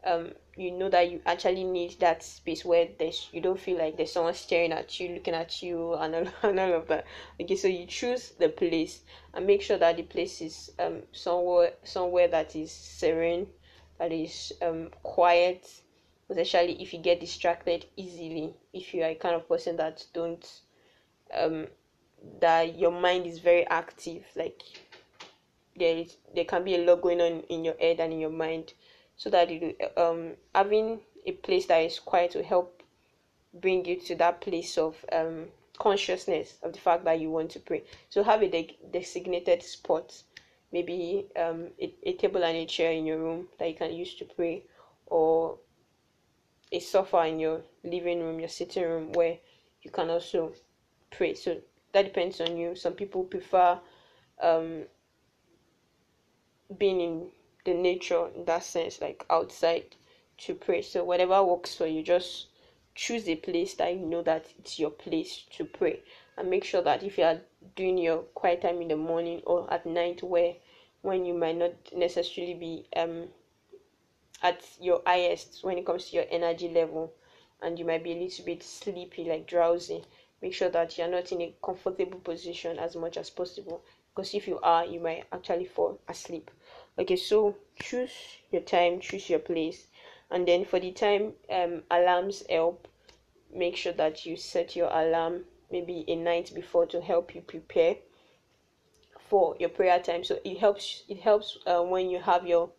um 0.04 0.32
you 0.56 0.70
know 0.70 0.88
that 0.88 1.10
you 1.10 1.20
actually 1.26 1.64
need 1.64 1.98
that 2.00 2.22
space 2.22 2.64
where 2.64 2.88
there's 2.98 3.28
you 3.32 3.40
don't 3.40 3.60
feel 3.60 3.78
like 3.78 3.96
there's 3.96 4.12
someone 4.12 4.34
staring 4.34 4.72
at 4.72 4.98
you 4.98 5.10
looking 5.10 5.34
at 5.34 5.62
you 5.62 5.94
and 5.98 6.14
all, 6.14 6.26
and 6.42 6.60
all 6.60 6.74
of 6.74 6.88
that. 6.88 7.04
Okay 7.40 7.56
so 7.56 7.68
you 7.68 7.86
choose 7.86 8.30
the 8.38 8.48
place 8.48 9.02
and 9.34 9.46
make 9.46 9.62
sure 9.62 9.78
that 9.78 9.96
the 9.96 10.02
place 10.02 10.40
is 10.40 10.72
um 10.78 11.02
somewhere 11.12 11.72
somewhere 11.84 12.28
that 12.28 12.54
is 12.56 12.70
serene 12.70 13.46
that 13.98 14.12
is 14.12 14.52
um 14.62 14.88
quiet 15.02 15.82
especially 16.28 16.80
if 16.80 16.92
you 16.92 17.00
get 17.00 17.18
distracted 17.20 17.86
easily. 17.96 18.54
If 18.72 18.94
you 18.94 19.02
are 19.02 19.10
a 19.10 19.14
kind 19.16 19.34
of 19.34 19.48
person 19.48 19.76
that 19.76 20.06
don't 20.14 20.46
um 21.34 21.66
that 22.40 22.78
your 22.78 22.92
mind 22.92 23.26
is 23.26 23.38
very 23.38 23.66
active 23.66 24.24
like 24.36 24.62
there 25.76 25.96
is 25.96 26.16
there 26.34 26.44
can 26.44 26.64
be 26.64 26.74
a 26.74 26.84
lot 26.84 27.00
going 27.00 27.20
on 27.20 27.40
in 27.48 27.64
your 27.64 27.76
head 27.80 28.00
and 28.00 28.12
in 28.12 28.20
your 28.20 28.30
mind 28.30 28.74
so 29.20 29.28
that 29.28 29.50
you 29.50 29.74
um 29.96 30.32
having 30.54 31.00
a 31.26 31.32
place 31.32 31.66
that 31.66 31.78
is 31.78 31.98
quiet 31.98 32.34
will 32.34 32.44
help 32.54 32.82
bring 33.60 33.84
you 33.84 33.96
to 34.00 34.14
that 34.14 34.40
place 34.40 34.78
of 34.78 35.04
um 35.12 35.46
consciousness 35.78 36.54
of 36.62 36.72
the 36.72 36.78
fact 36.78 37.04
that 37.04 37.20
you 37.20 37.30
want 37.30 37.50
to 37.50 37.60
pray 37.60 37.82
so 38.08 38.22
have 38.22 38.42
a 38.42 38.48
de- 38.48 38.78
designated 38.92 39.62
spot 39.62 40.22
maybe 40.72 41.26
um 41.36 41.68
a, 41.80 41.92
a 42.04 42.12
table 42.14 42.44
and 42.44 42.56
a 42.56 42.66
chair 42.66 42.92
in 42.92 43.04
your 43.04 43.18
room 43.18 43.46
that 43.58 43.68
you 43.68 43.74
can 43.74 43.92
use 43.92 44.14
to 44.14 44.24
pray 44.24 44.62
or 45.06 45.58
a 46.72 46.78
sofa 46.78 47.26
in 47.26 47.40
your 47.40 47.62
living 47.84 48.20
room, 48.20 48.38
your 48.38 48.48
sitting 48.48 48.84
room, 48.84 49.12
where 49.12 49.38
you 49.82 49.90
can 49.90 50.10
also 50.10 50.52
pray. 51.10 51.34
So 51.34 51.56
that 51.92 52.04
depends 52.04 52.40
on 52.40 52.56
you. 52.56 52.74
Some 52.76 52.92
people 52.94 53.24
prefer 53.24 53.78
um, 54.40 54.84
being 56.78 57.00
in 57.00 57.30
the 57.70 57.76
nature 57.76 58.28
in 58.34 58.44
that 58.46 58.64
sense, 58.64 59.00
like 59.00 59.24
outside 59.30 59.96
to 60.38 60.54
pray. 60.54 60.82
So 60.82 61.04
whatever 61.04 61.42
works 61.44 61.74
for 61.74 61.86
you, 61.86 62.02
just 62.02 62.46
choose 62.94 63.28
a 63.28 63.36
place 63.36 63.74
that 63.74 63.94
you 63.94 64.00
know 64.00 64.22
that 64.22 64.46
it's 64.58 64.78
your 64.78 64.90
place 64.90 65.44
to 65.56 65.64
pray. 65.64 66.00
And 66.36 66.50
make 66.50 66.64
sure 66.64 66.82
that 66.82 67.02
if 67.02 67.18
you 67.18 67.24
are 67.24 67.40
doing 67.76 67.98
your 67.98 68.18
quiet 68.34 68.62
time 68.62 68.82
in 68.82 68.88
the 68.88 68.96
morning 68.96 69.42
or 69.46 69.72
at 69.72 69.86
night 69.86 70.22
where 70.22 70.54
when 71.02 71.24
you 71.24 71.34
might 71.34 71.56
not 71.56 71.72
necessarily 71.94 72.54
be 72.54 72.86
um 72.96 73.28
at 74.42 74.62
your 74.80 75.02
highest 75.06 75.62
when 75.62 75.78
it 75.78 75.86
comes 75.86 76.10
to 76.10 76.16
your 76.16 76.24
energy 76.30 76.68
level 76.68 77.12
and 77.62 77.78
you 77.78 77.84
might 77.84 78.02
be 78.02 78.12
a 78.12 78.18
little 78.18 78.44
bit 78.44 78.62
sleepy 78.62 79.24
like 79.24 79.46
drowsy 79.46 80.02
make 80.42 80.54
sure 80.54 80.70
that 80.70 80.96
you're 80.96 81.08
not 81.08 81.30
in 81.32 81.42
a 81.42 81.54
comfortable 81.62 82.18
position 82.20 82.78
as 82.78 82.96
much 82.96 83.18
as 83.18 83.28
possible. 83.28 83.82
Because 84.14 84.34
if 84.34 84.48
you 84.48 84.58
are 84.62 84.84
you 84.84 85.00
might 85.00 85.24
actually 85.32 85.66
fall 85.66 86.00
asleep 86.08 86.50
okay 87.00 87.16
so 87.16 87.56
choose 87.80 88.12
your 88.52 88.62
time 88.62 89.00
choose 89.00 89.28
your 89.28 89.38
place 89.40 89.86
and 90.30 90.46
then 90.46 90.64
for 90.64 90.78
the 90.78 90.92
time 90.92 91.32
um 91.50 91.82
alarms 91.90 92.44
help. 92.48 92.86
Make 93.52 93.76
sure 93.76 93.92
that 93.94 94.24
you 94.24 94.36
set 94.36 94.76
your 94.76 94.88
alarm 94.92 95.44
maybe 95.72 96.04
a 96.06 96.14
night 96.14 96.52
before 96.54 96.86
to 96.86 97.00
help 97.00 97.34
you 97.34 97.40
prepare 97.40 97.96
for 99.28 99.56
your 99.58 99.70
prayer 99.70 99.98
time. 100.00 100.22
So 100.22 100.38
it 100.44 100.58
helps 100.58 101.02
it 101.08 101.18
helps 101.18 101.58
uh, 101.66 101.82
when 101.82 102.10
you 102.10 102.20
have 102.20 102.46
your 102.46 102.70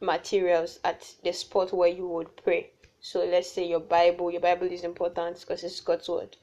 materials 0.00 0.80
at 0.84 1.14
the 1.24 1.32
spot 1.32 1.72
where 1.72 1.88
you 1.90 2.08
would 2.08 2.34
pray. 2.42 2.70
So 3.00 3.24
let's 3.24 3.50
say 3.50 3.66
your 3.66 3.80
bible 3.80 4.30
your 4.30 4.40
bible 4.40 4.68
is 4.68 4.82
important 4.82 5.40
because 5.40 5.62
it's 5.62 5.80
god's 5.80 6.08
word. 6.08 6.36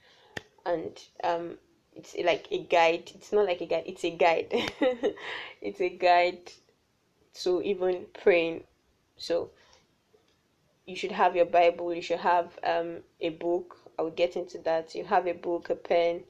And 0.63 1.02
um 1.24 1.58
it's 1.96 2.16
like 2.24 2.48
a 2.52 2.60
guide. 2.64 3.12
It's 3.16 3.32
not 3.32 3.46
like 3.46 3.62
a 3.62 3.66
guide 3.66 3.84
it's 3.86 4.04
a 4.04 4.12
guide. 4.12 4.54
It's 5.62 5.82
a 5.82 5.90
guide 5.90 6.52
to 7.42 7.62
even 7.62 8.06
praying. 8.22 8.64
So 9.18 9.50
you 10.86 10.96
should 10.96 11.12
have 11.12 11.36
your 11.36 11.46
bible 11.46 11.94
you 11.94 12.02
should 12.02 12.20
have 12.20 12.60
um 12.64 13.00
a 13.22 13.30
book. 13.30 13.78
I 13.98 14.02
will 14.02 14.12
get 14.12 14.36
into 14.36 14.58
that. 14.60 14.94
You 14.94 15.06
have 15.06 15.26
a 15.26 15.34
book 15.34 15.70
a 15.70 15.76
pen 15.76 16.24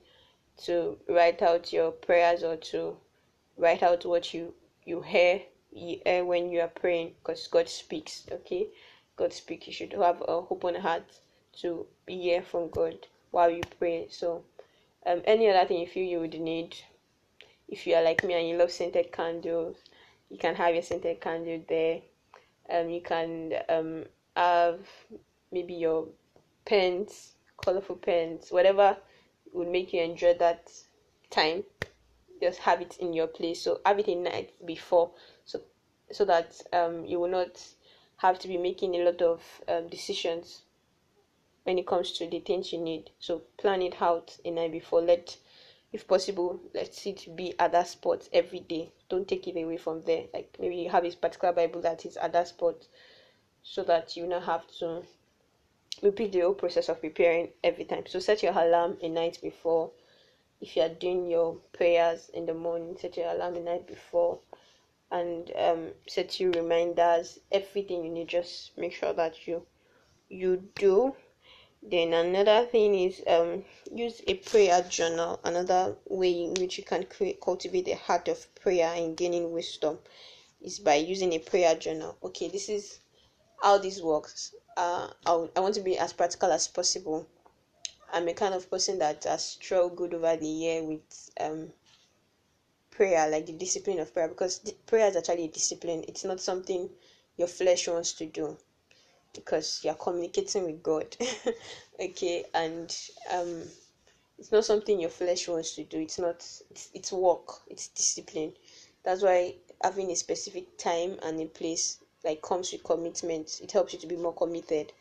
to 0.63 0.97
write 1.10 1.41
out 1.41 1.73
your 1.73 1.91
prayers 1.91 2.43
or 2.43 2.56
to 2.56 2.97
write 3.58 3.84
out 3.84 4.06
what 4.06 4.34
you 4.34 4.54
you 4.86 5.01
hear, 5.01 5.41
you 5.71 5.99
hear 6.06 6.23
when 6.23 6.51
you 6.51 6.62
are 6.62 6.67
praying 6.67 7.13
because 7.19 7.47
god 7.47 7.67
speaks 7.67 8.23
okay? 8.32 8.67
God 9.17 9.34
speaks. 9.34 9.67
You 9.67 9.73
should 9.73 9.93
have 9.93 10.21
a 10.21 10.28
open 10.28 10.75
heart 10.75 11.04
to 11.62 11.88
hear 12.08 12.41
from 12.41 12.69
god 12.69 13.08
while 13.32 13.49
you 13.49 13.63
pray. 13.80 14.08
So 14.10 14.43
um 15.05 15.21
any 15.25 15.49
other 15.49 15.67
thing 15.67 15.79
you 15.79 15.87
feel 15.87 16.03
you 16.05 16.19
would 16.19 16.39
need? 16.39 16.75
If 17.67 17.87
you 17.87 17.95
are 17.95 18.03
like 18.03 18.23
me 18.23 18.33
and 18.35 18.47
you 18.47 18.57
love 18.57 18.71
scented 18.71 19.11
candles 19.11 19.77
you 20.29 20.37
can 20.37 20.55
have 20.55 20.73
your 20.73 20.83
scented 20.83 21.21
candle 21.21 21.61
there. 21.67 22.01
Um 22.69 22.89
you 22.89 23.01
can 23.01 23.53
um 23.69 24.05
have 24.35 24.79
maybe 25.51 25.73
your 25.73 26.07
pens 26.65 27.33
colorful 27.63 27.95
pens 27.95 28.51
whatever 28.51 28.97
would 29.53 29.67
make 29.69 29.93
you 29.93 30.01
enjoy 30.01 30.33
that 30.35 30.71
time. 31.29 31.63
Just 32.41 32.59
have 32.59 32.81
it 32.81 32.97
in 32.97 33.13
your 33.13 33.27
place. 33.27 33.61
So 33.61 33.79
have 33.85 33.99
it 33.99 34.07
in 34.07 34.23
night 34.23 34.51
before. 34.65 35.11
So 35.45 35.61
so 36.11 36.25
that 36.25 36.61
um 36.73 37.05
you 37.05 37.19
will 37.19 37.29
not 37.29 37.61
have 38.17 38.39
to 38.39 38.47
be 38.47 38.57
making 38.57 38.95
a 38.95 39.03
lot 39.03 39.21
of 39.21 39.41
um, 39.67 39.87
decisions 39.87 40.61
when 41.65 41.78
it 41.78 41.86
comes 41.86 42.12
to 42.13 42.28
the 42.28 42.39
things 42.39 42.73
you 42.73 42.80
need 42.80 43.12
so 43.19 43.43
plan 43.58 43.82
it 43.82 44.01
out 44.01 44.38
a 44.45 44.51
night 44.51 44.71
before 44.71 45.01
let 45.01 45.38
if 45.91 46.08
possible 46.08 46.60
let 46.73 47.06
it 47.06 47.28
be 47.36 47.54
at 47.60 47.71
that 47.71 47.88
spot 47.88 48.28
every 48.34 48.60
day 48.60 48.91
don't 49.10 49.28
take 49.28 49.47
it 49.47 49.62
away 49.62 49.78
from 49.78 50.01
there 50.06 50.23
like 50.34 50.56
maybe 50.60 50.75
you 50.75 50.89
have 50.89 51.06
a 51.06 51.12
particular 51.12 51.54
bible 51.54 51.82
that 51.82 52.06
is 52.06 52.17
at 52.17 52.34
that 52.34 52.47
spot 52.47 52.88
so 53.63 53.84
that 53.84 54.15
you 54.15 54.25
not 54.28 54.43
have 54.43 54.65
to 54.80 55.04
repeat 56.01 56.32
the 56.32 56.41
whole 56.41 56.54
process 56.54 56.89
of 56.89 57.01
preparing 57.01 57.49
every 57.63 57.86
time. 57.86 58.04
So 58.06 58.19
set 58.19 58.43
your 58.43 58.54
alarm 58.54 58.97
a 59.01 59.10
night 59.10 59.39
before. 59.41 59.91
If 60.62 60.75
you 60.75 60.84
are 60.84 60.89
doing 60.89 61.30
your 61.30 61.56
prayers 61.73 62.30
in 62.34 62.45
the 62.45 62.54
morning, 62.54 62.95
set 62.99 63.17
your 63.17 63.30
alarm 63.30 63.56
a 63.56 63.60
night 63.60 63.88
before 63.88 64.39
and 65.12 65.51
um, 65.58 65.88
set 66.08 66.39
you 66.39 66.51
reminders. 66.51 67.39
Everything 67.51 68.04
you 68.04 68.12
need, 68.12 68.28
just 68.28 68.78
make 68.78 68.93
sure 68.93 69.13
that 69.13 69.47
you 69.47 69.65
you 70.30 70.63
do. 70.75 71.15
Then 71.89 72.13
another 72.13 72.65
thing 72.65 72.95
is 72.95 73.21
um, 73.27 73.63
use 73.93 74.21
a 74.27 74.35
prayer 74.35 74.81
journal. 74.89 75.39
Another 75.43 75.95
way 76.09 76.43
in 76.45 76.55
which 76.55 76.77
you 76.77 76.83
can 76.83 77.03
create, 77.05 77.39
cultivate 77.39 77.87
a 77.87 77.95
heart 77.95 78.27
of 78.27 78.53
prayer 78.55 78.91
and 78.95 79.15
gaining 79.15 79.51
wisdom 79.51 79.99
is 80.61 80.79
by 80.79 80.95
using 80.95 81.33
a 81.33 81.39
prayer 81.39 81.75
journal. 81.75 82.17
Okay, 82.23 82.49
this 82.49 82.69
is 82.69 82.99
how 83.61 83.77
this 83.77 84.01
works 84.01 84.53
uh, 84.77 85.07
I, 85.25 85.47
I 85.55 85.59
want 85.59 85.75
to 85.75 85.81
be 85.81 85.97
as 85.97 86.13
practical 86.13 86.51
as 86.51 86.67
possible. 86.67 87.27
I'm 88.11 88.27
a 88.27 88.33
kind 88.33 88.53
of 88.53 88.69
person 88.69 88.99
that 88.99 89.23
has 89.23 89.43
struggled 89.43 90.13
over 90.13 90.35
the 90.35 90.47
year 90.47 90.83
with 90.83 91.29
um, 91.39 91.71
prayer, 92.91 93.29
like 93.29 93.45
the 93.45 93.53
discipline 93.53 93.99
of 93.99 94.13
prayer, 94.13 94.27
because 94.27 94.59
prayer 94.85 95.07
is 95.07 95.15
actually 95.15 95.45
a 95.45 95.49
discipline. 95.49 96.03
It's 96.07 96.23
not 96.23 96.39
something 96.39 96.89
your 97.37 97.47
flesh 97.47 97.87
wants 97.87 98.13
to 98.13 98.25
do 98.25 98.57
because 99.35 99.81
you're 99.83 99.93
communicating 99.95 100.65
with 100.65 100.81
God. 100.81 101.15
okay, 102.01 102.45
and 102.53 102.95
um, 103.31 103.63
it's 104.39 104.51
not 104.51 104.65
something 104.65 104.99
your 104.99 105.09
flesh 105.09 105.47
wants 105.47 105.75
to 105.75 105.83
do. 105.83 105.99
It's 105.99 106.19
not. 106.19 106.37
It's, 106.71 106.89
it's 106.93 107.11
work. 107.11 107.61
It's 107.67 107.87
discipline. 107.89 108.53
That's 109.03 109.21
why 109.21 109.55
having 109.83 110.11
a 110.11 110.15
specific 110.15 110.77
time 110.77 111.17
and 111.23 111.39
a 111.41 111.45
place 111.45 111.99
like 112.23 112.41
comes 112.41 112.71
with 112.71 112.83
commitment 112.83 113.59
it 113.61 113.71
helps 113.71 113.93
you 113.93 113.99
to 113.99 114.07
be 114.07 114.15
more 114.15 114.33
committed 114.33 114.91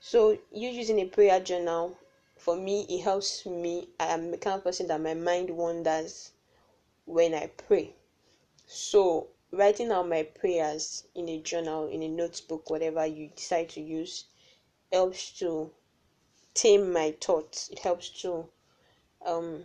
so 0.00 0.36
you 0.52 0.68
using 0.68 0.98
a 0.98 1.04
prayer 1.04 1.40
journal 1.40 1.96
for 2.36 2.56
me 2.56 2.84
it 2.88 3.02
helps 3.02 3.46
me 3.46 3.88
i 4.00 4.06
am 4.06 4.30
the 4.30 4.36
kind 4.36 4.56
of 4.56 4.64
person 4.64 4.88
that 4.88 5.00
my 5.00 5.14
mind 5.14 5.48
wanders 5.48 6.32
when 7.04 7.32
i 7.34 7.46
pray 7.46 7.94
so 8.66 9.28
writing 9.56 9.90
out 9.90 10.08
my 10.08 10.22
prayers 10.22 11.04
in 11.14 11.28
a 11.28 11.40
journal 11.40 11.88
in 11.88 12.02
a 12.02 12.08
notebook 12.08 12.70
whatever 12.70 13.06
you 13.06 13.30
decide 13.36 13.68
to 13.68 13.80
use 13.80 14.24
helps 14.92 15.38
to 15.38 15.70
tame 16.54 16.92
my 16.92 17.14
thoughts 17.20 17.68
it 17.70 17.78
helps 17.78 18.08
to 18.22 18.46
um 19.26 19.64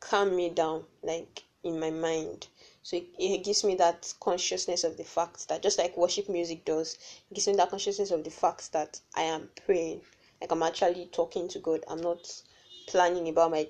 calm 0.00 0.34
me 0.34 0.48
down 0.48 0.84
like 1.02 1.44
in 1.62 1.78
my 1.78 1.90
mind 1.90 2.46
so 2.82 2.96
it, 2.96 3.04
it 3.18 3.44
gives 3.44 3.62
me 3.62 3.74
that 3.76 4.12
consciousness 4.20 4.84
of 4.84 4.96
the 4.96 5.04
fact 5.04 5.48
that 5.48 5.62
just 5.62 5.78
like 5.78 5.96
worship 5.96 6.28
music 6.28 6.64
does, 6.64 6.98
it 7.30 7.34
gives 7.34 7.46
me 7.46 7.54
that 7.56 7.70
consciousness 7.70 8.10
of 8.10 8.24
the 8.24 8.30
fact 8.30 8.72
that 8.72 9.00
I 9.14 9.22
am 9.22 9.50
praying. 9.66 10.00
Like 10.40 10.50
I'm 10.50 10.62
actually 10.62 11.06
talking 11.12 11.46
to 11.48 11.58
God. 11.58 11.84
I'm 11.88 12.00
not 12.00 12.42
planning 12.88 13.28
about 13.28 13.50
my 13.50 13.68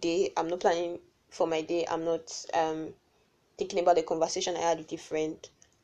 day. 0.00 0.32
I'm 0.36 0.48
not 0.48 0.60
planning 0.60 1.00
for 1.28 1.46
my 1.46 1.60
day. 1.60 1.86
I'm 1.88 2.04
not 2.04 2.44
um 2.54 2.94
thinking 3.56 3.80
about 3.80 3.96
the 3.96 4.02
conversation 4.02 4.56
I 4.56 4.60
had 4.60 4.78
with 4.78 4.92
a 4.92 4.96
friend. 4.96 5.36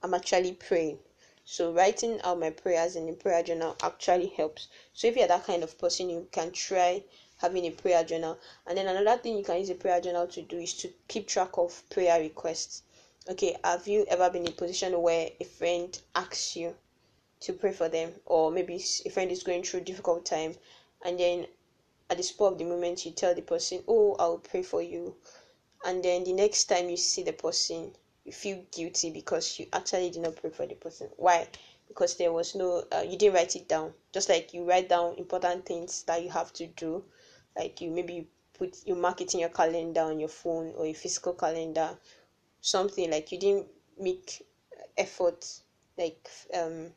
I'm 0.03 0.15
actually 0.15 0.53
praying. 0.53 0.99
So 1.45 1.73
writing 1.73 2.21
out 2.23 2.39
my 2.39 2.51
prayers 2.51 2.97
in 2.97 3.07
the 3.07 3.13
prayer 3.13 3.43
journal 3.43 3.77
actually 3.83 4.29
helps. 4.29 4.69
So 4.93 5.09
if 5.09 5.17
you're 5.17 5.27
that 5.29 5.45
kind 5.45 5.63
of 5.63 5.79
person, 5.79 6.11
you 6.11 6.29
can 6.31 6.53
try 6.53 7.03
having 7.39 7.65
a 7.65 7.71
prayer 7.71 8.05
journal. 8.05 8.39
And 8.67 8.79
then 8.79 8.87
another 8.87 9.21
thing 9.21 9.37
you 9.37 9.45
can 9.45 9.59
use 9.59 9.71
a 9.71 9.75
prayer 9.75 10.01
journal 10.01 10.27
to 10.29 10.43
do 10.43 10.59
is 10.59 10.75
to 10.75 10.91
keep 11.09 11.27
track 11.27 11.59
of 11.59 11.83
prayer 11.91 12.21
requests. 12.21 12.83
Okay, 13.29 13.57
have 13.65 13.87
you 13.87 14.05
ever 14.09 14.31
been 14.31 14.47
in 14.47 14.53
a 14.53 14.53
position 14.53 15.01
where 15.01 15.31
a 15.41 15.45
friend 15.45 16.01
asks 16.15 16.57
you 16.57 16.75
to 17.41 17.53
pray 17.53 17.73
for 17.73 17.89
them, 17.89 18.13
or 18.27 18.51
maybe 18.51 18.83
a 19.05 19.11
friend 19.11 19.31
is 19.31 19.43
going 19.43 19.63
through 19.63 19.81
a 19.81 19.85
difficult 19.85 20.27
time, 20.27 20.55
and 21.05 21.19
then 21.19 21.47
at 22.11 22.17
the 22.17 22.23
spur 22.23 22.47
of 22.47 22.59
the 22.59 22.65
moment 22.65 23.05
you 23.07 23.13
tell 23.13 23.35
the 23.35 23.43
person, 23.43 23.83
"Oh, 23.89 24.17
I'll 24.19 24.39
pray 24.39 24.63
for 24.63 24.83
you," 24.83 25.15
and 25.85 26.03
then 26.05 26.25
the 26.25 26.33
next 26.33 26.65
time 26.65 26.89
you 26.91 26.97
see 26.97 27.23
the 27.23 27.33
person, 27.33 27.93
you 28.25 28.33
feel 28.33 28.65
guilty 28.73 29.11
because 29.11 29.59
you 29.59 29.67
actually 29.73 30.11
did 30.11 30.23
not 30.23 30.37
pray 30.37 30.51
for 30.51 30.67
the 30.67 30.75
person. 30.75 31.09
Why? 31.17 31.49
Because 31.89 32.17
there 32.17 32.33
was 32.33 32.55
no, 32.55 32.85
uh, 32.93 33.03
you 33.03 33.17
didn't 33.19 33.35
write 33.35 33.57
it 33.57 33.69
down. 33.69 33.93
Just 34.13 34.29
like 34.29 34.53
you 34.55 34.65
write 34.65 34.89
down 34.89 35.15
important 35.17 35.67
things 35.67 36.03
that 36.05 36.23
you 36.23 36.31
have 36.31 36.53
to 36.55 36.67
do 36.67 37.05
like 37.57 37.81
you 37.81 37.91
maybe 37.91 38.29
put 38.55 38.77
you 38.85 38.95
mark 38.95 39.21
it 39.21 39.35
in 39.35 39.41
your 39.41 39.49
calendar 39.49 40.03
on 40.03 40.19
your 40.21 40.29
phone 40.29 40.73
or 40.77 40.87
a 40.87 40.93
physical 40.93 41.33
calendar 41.33 41.99
something 42.61 43.11
like 43.11 43.33
you 43.33 43.39
didn't 43.39 43.67
make 43.99 44.47
effort 44.97 45.47
like 45.99 46.29
um 46.55 46.89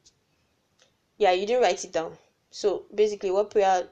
yeah 1.17 1.31
you 1.31 1.45
didn't 1.45 1.61
write 1.63 1.83
it 1.83 1.91
down 1.91 2.15
so 2.49 2.85
basically 2.93 3.31
what 3.31 3.49
prayer 3.49 3.87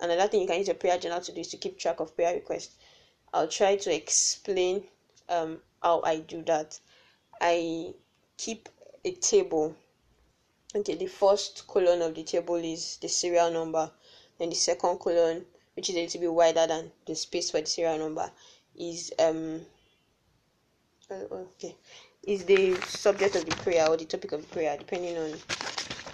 another 0.00 0.28
thing 0.28 0.40
you 0.40 0.46
can 0.46 0.58
use 0.58 0.68
your 0.68 0.76
prayer 0.76 0.98
journal 0.98 1.20
to 1.20 1.32
do 1.32 1.40
is 1.40 1.48
to 1.48 1.56
keep 1.56 1.78
track 1.78 2.00
of 2.00 2.14
prayer 2.16 2.34
requests 2.34 2.76
i'll 3.32 3.48
try 3.48 3.76
to 3.76 3.94
explain 3.94 4.84
um 5.28 5.58
how 5.82 6.00
i 6.02 6.16
do 6.18 6.42
that. 6.42 6.78
I 7.40 7.92
keep 8.38 8.68
a 9.04 9.12
table. 9.12 9.76
Okay 10.74 10.94
the 10.94 11.06
first 11.06 11.66
column 11.66 12.02
of 12.02 12.14
the 12.14 12.22
table 12.22 12.56
is 12.56 12.96
the 12.98 13.08
serial 13.08 13.50
number. 13.50 13.90
Then 14.38 14.50
the 14.50 14.56
second 14.56 14.98
column 14.98 15.44
which 15.74 15.90
is 15.90 15.96
a 15.96 16.00
little 16.02 16.20
bit 16.20 16.32
wider 16.32 16.66
than 16.66 16.90
the 17.06 17.14
space 17.14 17.50
for 17.50 17.60
the 17.60 17.66
serial 17.66 17.98
number 17.98 18.30
is 18.74 19.12
um 19.18 19.60
uh, 21.10 21.14
okay 21.14 21.76
is 22.26 22.44
the 22.44 22.74
subject 22.82 23.36
of 23.36 23.44
the 23.44 23.54
prayer 23.56 23.88
or 23.88 23.96
the 23.96 24.04
topic 24.04 24.32
of 24.32 24.40
the 24.42 24.48
prayer 24.48 24.76
depending 24.78 25.16
on 25.16 25.32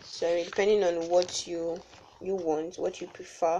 sorry 0.03 0.45
depending 0.45 0.85
on 0.85 1.09
what 1.09 1.47
you 1.47 1.81
you 2.21 2.35
want 2.35 2.77
what 2.79 3.01
you 3.01 3.07
prefer 3.09 3.57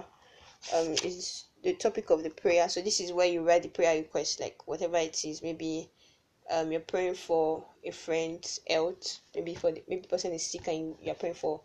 um 0.75 0.89
is 1.05 1.45
the 1.63 1.75
topic 1.75 2.11
of 2.11 2.23
the 2.23 2.31
prayer. 2.31 2.69
So 2.69 2.83
this 2.83 3.01
is 3.01 3.13
where 3.13 3.27
you 3.27 3.47
write 3.47 3.63
the 3.63 3.69
prayer 3.69 3.97
request 3.97 4.41
like 4.41 4.67
whatever 4.67 4.97
it 4.97 5.25
is. 5.25 5.43
Maybe 5.43 5.89
um 6.51 6.73
you're 6.73 6.81
praying 6.81 7.15
for 7.15 7.65
a 7.85 7.91
friend's 7.93 8.61
health. 8.69 9.21
Maybe 9.35 9.55
for 9.55 9.71
the 9.71 9.83
maybe 9.89 10.03
the 10.03 10.09
person 10.09 10.33
is 10.33 10.45
sick 10.45 10.67
and 10.67 10.97
you're 11.01 11.15
praying 11.15 11.37
for 11.37 11.61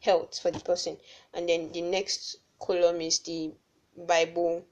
health 0.00 0.38
for 0.38 0.50
the 0.50 0.60
person. 0.60 0.96
And 1.34 1.48
then 1.48 1.70
the 1.72 1.82
next 1.82 2.38
column 2.60 3.00
is 3.00 3.18
the 3.20 3.52
bible 3.96 4.64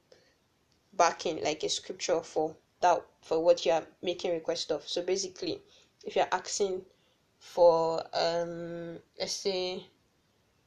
backing 0.95 1.43
like 1.45 1.63
a 1.63 1.69
scripture 1.69 2.21
for 2.21 2.57
that 2.81 3.05
for 3.21 3.39
what 3.45 3.67
you 3.67 3.73
are 3.73 3.87
making 4.03 4.33
request 4.33 4.73
of. 4.73 4.89
So 4.89 5.03
basically 5.03 5.61
if 6.05 6.17
you're 6.17 6.29
asking 6.33 6.83
for 7.39 8.03
um 8.15 8.99
let's 9.19 9.33
say 9.33 9.85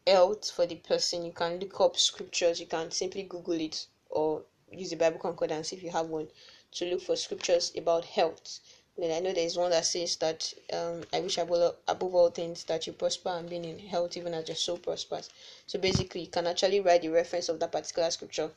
health 0.06 0.52
for 0.52 0.66
the 0.68 0.76
person 0.76 1.26
you 1.26 1.32
can 1.32 1.60
look 1.60 1.82
up 1.82 1.98
scriptures. 1.98 2.60
You 2.60 2.68
can 2.68 2.92
simply 2.92 3.24
google 3.24 3.60
it 3.60 3.88
or 4.14 4.44
use 4.72 4.90
the 4.90 4.96
bible 4.96 5.20
concordance 5.20 5.74
if 5.74 5.84
you 5.84 5.90
have 5.90 6.08
one 6.08 6.28
to 6.72 6.86
look 6.86 7.02
for 7.02 7.16
scriptures 7.16 7.72
about 7.78 8.06
health 8.06 8.60
then 8.96 9.12
I 9.12 9.20
know 9.22 9.34
there 9.34 9.46
is 9.46 9.58
one 9.58 9.72
that 9.72 9.86
says 9.86 10.18
that 10.18 10.54
um, 10.72 11.04
I 11.12 11.20
wish 11.20 11.40
above, 11.40 11.78
above 11.88 12.14
all 12.14 12.30
things 12.30 12.64
that 12.66 12.86
you 12.86 12.94
prosper 12.94 13.30
and 13.30 13.50
be 13.50 13.56
in 13.56 13.80
health 13.80 14.16
even 14.18 14.36
as 14.36 14.48
your 14.48 14.56
soul 14.56 14.78
prospers. 14.78 15.32
So 15.66 15.80
basically, 15.80 16.22
you 16.22 16.28
can 16.28 16.46
actually 16.46 16.80
write 16.80 17.02
the 17.02 17.10
reference 17.10 17.50
of 17.50 17.60
that 17.60 17.72
particular 17.72 18.12
scripture 18.12 18.52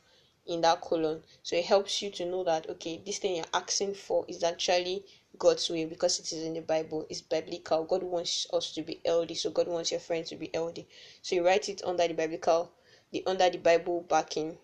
in 0.45 0.61
that 0.61 0.81
column. 0.81 1.23
So 1.41 1.55
it 1.55 1.65
helps 1.65 2.03
you 2.03 2.11
to 2.11 2.25
know 2.25 2.43
that 2.43 2.69
okay, 2.69 3.01
this 3.03 3.17
thing 3.17 3.37
you're 3.37 3.45
asking 3.51 3.95
for 3.95 4.25
is 4.27 4.43
actually 4.43 5.03
God's 5.39 5.67
way 5.71 5.85
because 5.85 6.19
it 6.19 6.31
is 6.31 6.43
in 6.43 6.53
the 6.53 6.61
Bible. 6.61 7.07
It's 7.09 7.21
biblical. 7.21 7.85
God 7.85 8.03
wants 8.03 8.45
us 8.53 8.71
to 8.73 8.83
be 8.83 9.01
healthy, 9.03 9.33
so 9.33 9.49
God 9.49 9.67
wants 9.67 9.89
your 9.89 9.99
friends 9.99 10.29
to 10.29 10.35
be 10.35 10.51
healthy. 10.53 10.87
So 11.23 11.35
you 11.35 11.45
write 11.45 11.67
it 11.67 11.81
under 11.83 12.07
the 12.07 12.13
biblical, 12.13 12.71
the 13.11 13.23
under 13.25 13.49
the 13.49 13.57
Bible 13.57 14.05
backing 14.07 14.59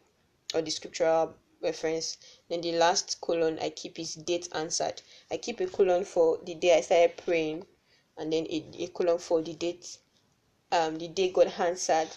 or 0.53 0.61
the 0.61 0.71
scriptural 0.71 1.35
reference 1.61 2.17
then 2.49 2.61
the 2.61 2.73
last 2.73 3.19
column 3.21 3.57
i 3.61 3.69
keep 3.69 3.97
is 3.99 4.15
date 4.15 4.47
answered. 4.53 5.01
I 5.31 5.37
keep 5.37 5.59
a 5.61 5.67
column 5.67 6.03
for 6.03 6.39
the 6.45 6.55
day 6.55 6.77
i 6.77 6.81
started 6.81 7.17
praying 7.17 7.65
and 8.17 8.31
then 8.31 8.45
a, 8.49 8.65
a 8.79 8.87
column 8.87 9.17
for 9.17 9.41
the 9.41 9.53
date 9.53 9.97
um 10.71 10.97
the 10.97 11.07
day 11.07 11.31
god 11.31 11.53
answered 11.57 12.09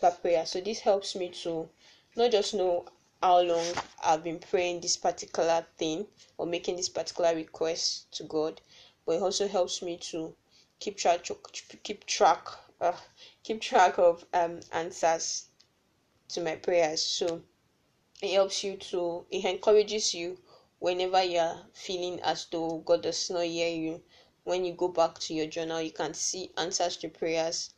that 0.00 0.20
prayer. 0.22 0.44
So 0.46 0.60
this 0.60 0.80
helps 0.80 1.14
me 1.14 1.30
to 1.42 1.68
not 2.16 2.30
just 2.30 2.54
know 2.54 2.86
how 3.22 3.40
long 3.40 3.66
i've 4.02 4.24
been 4.24 4.38
praying 4.38 4.80
this 4.80 4.96
particular 4.96 5.64
thing 5.78 6.06
or 6.36 6.46
making 6.46 6.76
this 6.76 6.88
particular 6.88 7.34
request 7.34 8.12
to 8.12 8.24
god 8.24 8.60
but 9.06 9.16
it 9.16 9.22
also 9.22 9.48
helps 9.48 9.82
me 9.82 9.96
to 9.98 10.34
keep 10.80 10.96
track 10.96 11.26
keep 11.82 12.04
track 12.06 12.48
uh, 12.80 12.92
keep 13.42 13.60
track 13.60 13.98
of 13.98 14.24
um 14.34 14.60
answers 14.72 15.46
to 16.28 16.40
my 16.40 16.56
prayers. 16.56 17.02
So 17.02 17.42
it 18.22 18.32
helps 18.32 18.62
you 18.64 18.76
to 18.76 19.26
it 19.30 19.44
encourages 19.44 20.14
you 20.14 20.38
whenever 20.78 21.22
you're 21.22 21.56
feeling 21.72 22.20
as 22.20 22.46
though 22.46 22.78
god 22.84 23.02
does 23.02 23.30
not 23.30 23.44
hear 23.44 23.68
you. 23.68 24.02
When 24.44 24.64
you 24.64 24.74
go 24.74 24.88
back 24.88 25.18
to 25.20 25.34
your 25.34 25.46
journal 25.46 25.80
you 25.80 25.90
can 25.90 26.14
see 26.14 26.50
answers 26.58 26.96
to 26.98 27.08
prayers 27.08 27.70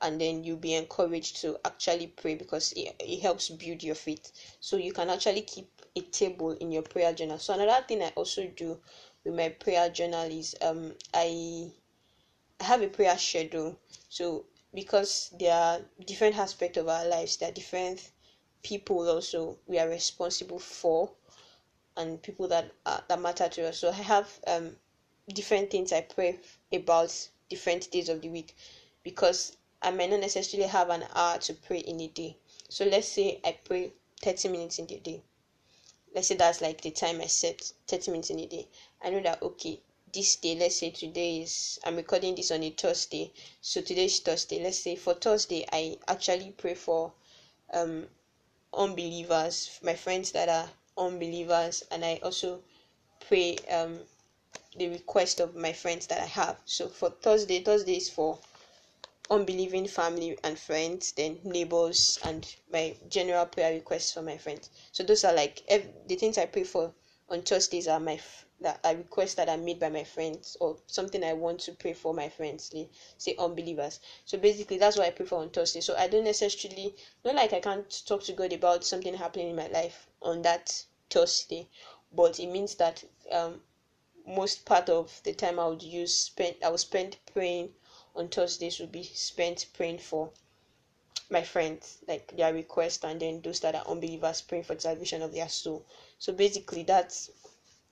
and 0.00 0.20
then 0.20 0.44
you'll 0.44 0.56
be 0.56 0.74
encouraged 0.74 1.36
to 1.42 1.58
actually 1.64 2.08
pray 2.08 2.34
because 2.34 2.72
it, 2.72 2.94
it 3.00 3.20
helps 3.20 3.48
build 3.50 3.82
your 3.82 3.94
faith. 3.94 4.32
So 4.60 4.76
you 4.76 4.92
can 4.92 5.10
actually 5.10 5.42
keep 5.42 5.70
a 5.96 6.00
table 6.00 6.52
in 6.52 6.72
your 6.72 6.82
prayer 6.82 7.12
journal. 7.12 7.38
So 7.38 7.54
another 7.54 7.84
thing 7.86 8.02
i 8.02 8.12
also 8.16 8.46
do 8.46 8.78
with 9.24 9.34
my 9.34 9.48
prayer 9.50 9.90
journal 9.90 10.30
is 10.30 10.54
um 10.62 10.92
i 11.14 11.70
i 12.60 12.64
have 12.64 12.82
a 12.82 12.88
prayer 12.88 13.18
schedule. 13.18 13.78
So 14.08 14.46
because 14.72 15.34
there 15.38 15.54
are 15.54 15.80
different 16.06 16.38
aspects 16.38 16.78
of 16.78 16.88
our 16.88 17.06
lives 17.06 17.36
there 17.36 17.50
are 17.50 17.52
different 17.52 18.11
people 18.62 19.08
also 19.08 19.58
we 19.66 19.78
are 19.78 19.88
responsible 19.88 20.58
for 20.58 21.10
and 21.96 22.22
people 22.22 22.48
that 22.48 22.70
uh, 22.86 23.00
that 23.08 23.20
matter 23.20 23.48
to 23.48 23.68
us. 23.68 23.78
So 23.78 23.90
i 23.90 23.92
have 23.92 24.28
um 24.46 24.76
different 25.28 25.70
things 25.70 25.92
i 25.92 26.00
pray 26.00 26.38
about 26.72 27.28
different 27.48 27.90
days 27.90 28.08
of 28.08 28.20
the 28.22 28.28
week 28.28 28.56
because 29.02 29.56
i 29.82 29.90
may 29.90 30.06
not 30.08 30.20
necessarily 30.20 30.68
have 30.68 30.90
an 30.90 31.04
hour 31.14 31.38
to 31.38 31.54
pray 31.54 31.78
in 31.78 32.00
a 32.00 32.08
day. 32.08 32.36
So 32.68 32.84
let's 32.84 33.08
say 33.08 33.40
i 33.44 33.56
pray 33.64 33.92
30 34.22 34.48
minutes 34.48 34.78
in 34.78 34.86
the 34.86 34.98
day. 34.98 35.22
Let's 36.14 36.28
say 36.28 36.36
that's 36.36 36.60
like 36.60 36.80
the 36.80 36.90
time 36.90 37.20
i 37.20 37.26
set 37.26 37.72
30 37.88 38.10
minutes 38.10 38.30
in 38.30 38.40
a 38.40 38.46
day. 38.46 38.68
I 39.02 39.10
know 39.10 39.22
that 39.22 39.42
okay 39.42 39.80
this 40.12 40.36
day 40.36 40.54
let's 40.54 40.76
say 40.76 40.90
today 40.90 41.40
is 41.40 41.78
i'm 41.84 41.96
recording 41.96 42.34
this 42.34 42.50
on 42.50 42.62
a 42.62 42.70
thursday. 42.70 43.32
So 43.60 43.80
today 43.80 44.06
is 44.06 44.20
thursday. 44.20 44.62
Let's 44.62 44.78
say 44.78 44.96
for 44.96 45.14
thursday 45.14 45.66
i 45.72 45.96
actually 46.08 46.52
pray 46.56 46.74
for 46.74 47.12
um 47.72 48.06
unbelievers, 48.74 49.78
my 49.82 49.94
friends 49.94 50.32
that 50.32 50.48
are 50.48 50.68
unbelievers, 50.96 51.82
and 51.90 52.04
I 52.04 52.20
also 52.22 52.62
pray 53.28 53.56
um 53.70 54.00
the 54.76 54.88
request 54.88 55.40
of 55.40 55.54
my 55.54 55.72
friends 55.72 56.06
that 56.08 56.20
I 56.20 56.26
have. 56.26 56.56
So 56.64 56.88
for 56.88 57.10
Thursday, 57.10 57.62
Thursday 57.62 57.96
is 57.96 58.08
for 58.10 58.38
unbelieving 59.30 59.86
family 59.86 60.38
and 60.44 60.58
friends, 60.58 61.12
then 61.12 61.40
neighbors, 61.44 62.18
and 62.24 62.54
my 62.72 62.96
general 63.08 63.46
prayer 63.46 63.72
requests 63.72 64.12
for 64.12 64.22
my 64.22 64.36
friends. 64.38 64.70
So 64.92 65.02
those 65.02 65.24
are 65.24 65.32
like 65.34 65.62
the 66.06 66.16
things 66.16 66.38
I 66.38 66.46
pray 66.46 66.64
for 66.64 66.92
on 67.32 67.40
Thursdays 67.40 67.88
are 67.88 67.98
my 67.98 68.20
that 68.60 68.78
a 68.84 68.94
request 68.94 69.38
that 69.38 69.48
are 69.48 69.56
made 69.56 69.80
by 69.80 69.88
my 69.88 70.04
friends 70.04 70.56
or 70.60 70.76
something 70.86 71.24
I 71.24 71.32
want 71.32 71.60
to 71.60 71.72
pray 71.72 71.94
for 71.94 72.12
my 72.12 72.28
friends, 72.28 72.72
say 73.18 73.34
unbelievers. 73.38 74.00
So 74.26 74.38
basically, 74.38 74.76
that's 74.78 74.98
what 74.98 75.06
I 75.06 75.10
pray 75.10 75.26
for 75.26 75.40
on 75.40 75.48
Thursday. 75.48 75.80
So 75.80 75.96
I 75.96 76.06
don't 76.08 76.24
necessarily 76.24 76.94
not 77.24 77.34
like 77.34 77.54
I 77.54 77.60
can't 77.60 78.06
talk 78.06 78.22
to 78.24 78.34
God 78.34 78.52
about 78.52 78.84
something 78.84 79.14
happening 79.14 79.48
in 79.48 79.56
my 79.56 79.68
life 79.68 80.06
on 80.20 80.42
that 80.42 80.84
Thursday, 81.10 81.68
but 82.12 82.38
it 82.38 82.48
means 82.48 82.74
that 82.76 83.02
um, 83.32 83.62
most 84.26 84.64
part 84.66 84.88
of 84.90 85.20
the 85.24 85.32
time 85.32 85.58
I 85.58 85.66
would 85.66 85.82
use 85.82 86.14
spend 86.14 86.56
I 86.64 86.68
would 86.68 86.80
spend 86.80 87.16
praying 87.32 87.70
on 88.14 88.28
Thursdays 88.28 88.78
would 88.78 88.92
be 88.92 89.04
spent 89.04 89.66
praying 89.72 89.98
for 89.98 90.30
my 91.30 91.42
friends, 91.42 91.98
like 92.06 92.36
their 92.36 92.52
request, 92.52 93.04
and 93.04 93.18
then 93.18 93.40
those 93.40 93.60
that 93.60 93.74
are 93.74 93.86
unbelievers 93.88 94.42
praying 94.42 94.64
for 94.64 94.74
the 94.74 94.82
salvation 94.82 95.22
of 95.22 95.32
their 95.32 95.48
soul. 95.48 95.84
So 96.22 96.32
basically, 96.32 96.84
that's 96.84 97.30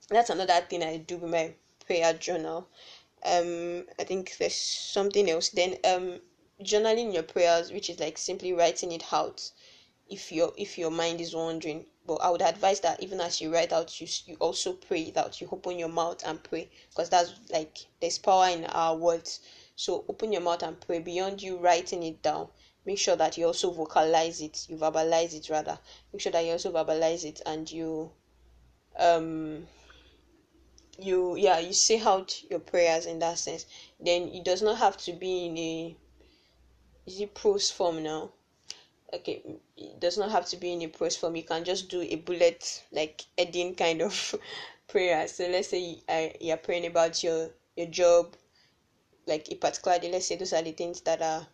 that's 0.08 0.30
another 0.30 0.60
thing 0.60 0.84
I 0.84 0.98
do 0.98 1.16
with 1.16 1.32
my 1.32 1.52
prayer 1.84 2.12
journal. 2.12 2.68
Um, 3.24 3.86
I 3.98 4.04
think 4.04 4.36
there's 4.38 4.54
something 4.54 5.28
else. 5.28 5.48
Then 5.48 5.78
um, 5.84 6.20
journaling 6.62 7.12
your 7.12 7.24
prayers, 7.24 7.72
which 7.72 7.90
is 7.90 7.98
like 7.98 8.16
simply 8.16 8.52
writing 8.52 8.92
it 8.92 9.12
out. 9.12 9.50
If 10.08 10.30
your 10.30 10.52
if 10.56 10.78
your 10.78 10.92
mind 10.92 11.20
is 11.20 11.34
wandering, 11.34 11.86
but 12.06 12.18
I 12.22 12.30
would 12.30 12.40
advise 12.40 12.78
that 12.82 13.02
even 13.02 13.20
as 13.20 13.40
you 13.40 13.52
write 13.52 13.72
out, 13.72 14.00
you 14.00 14.06
you 14.26 14.36
also 14.38 14.74
pray 14.74 15.12
out. 15.16 15.40
You 15.40 15.48
open 15.50 15.76
your 15.76 15.88
mouth 15.88 16.22
and 16.24 16.40
pray, 16.40 16.70
because 16.90 17.10
that's 17.10 17.32
like 17.52 17.78
there's 18.00 18.18
power 18.18 18.46
in 18.46 18.64
our 18.66 18.96
words. 18.96 19.40
So 19.74 20.04
open 20.08 20.30
your 20.30 20.42
mouth 20.42 20.62
and 20.62 20.80
pray. 20.80 21.00
Beyond 21.00 21.42
you 21.42 21.56
writing 21.56 22.04
it 22.04 22.22
down, 22.22 22.46
make 22.86 23.00
sure 23.00 23.16
that 23.16 23.36
you 23.36 23.46
also 23.46 23.72
vocalize 23.72 24.40
it. 24.40 24.66
You 24.68 24.76
verbalize 24.76 25.34
it 25.34 25.50
rather. 25.50 25.80
Make 26.12 26.22
sure 26.22 26.30
that 26.30 26.44
you 26.44 26.52
also 26.52 26.70
verbalize 26.70 27.24
it 27.24 27.40
and 27.44 27.68
you 27.68 28.12
um 29.00 29.66
you 30.98 31.36
yeah 31.36 31.58
you 31.58 31.72
say 31.72 31.98
out 32.00 32.42
your 32.50 32.60
prayers 32.60 33.06
in 33.06 33.18
that 33.18 33.38
sense. 33.38 33.66
Then 33.98 34.28
it 34.28 34.44
does 34.44 34.62
not 34.62 34.78
have 34.78 34.96
to 34.98 35.12
be 35.12 35.46
in 35.46 35.58
a 35.58 35.96
is 37.06 37.20
it 37.20 37.34
prose 37.34 37.70
form 37.70 38.02
now? 38.02 38.30
Okay 39.12 39.42
it 39.76 40.00
does 40.00 40.18
not 40.18 40.30
have 40.30 40.46
to 40.50 40.56
be 40.56 40.72
in 40.72 40.82
a 40.82 40.88
prose 40.88 41.16
form. 41.16 41.36
You 41.36 41.44
can 41.44 41.64
just 41.64 41.88
do 41.88 42.02
a 42.02 42.16
bullet 42.16 42.84
like 42.92 43.24
heading 43.38 43.74
kind 43.74 44.02
of 44.02 44.34
prayer. 44.88 45.26
So 45.28 45.46
let's 45.48 45.68
say 45.68 45.98
I, 46.08 46.34
you're 46.40 46.56
praying 46.56 46.86
about 46.86 47.22
your 47.22 47.50
your 47.76 47.86
job 47.86 48.36
like 49.26 49.50
a 49.50 49.56
particular 49.56 49.98
day. 49.98 50.10
Let's 50.12 50.26
say 50.26 50.36
those 50.36 50.52
are 50.52 50.62
the 50.62 50.72
things 50.72 51.00
that 51.02 51.22
are 51.22 51.46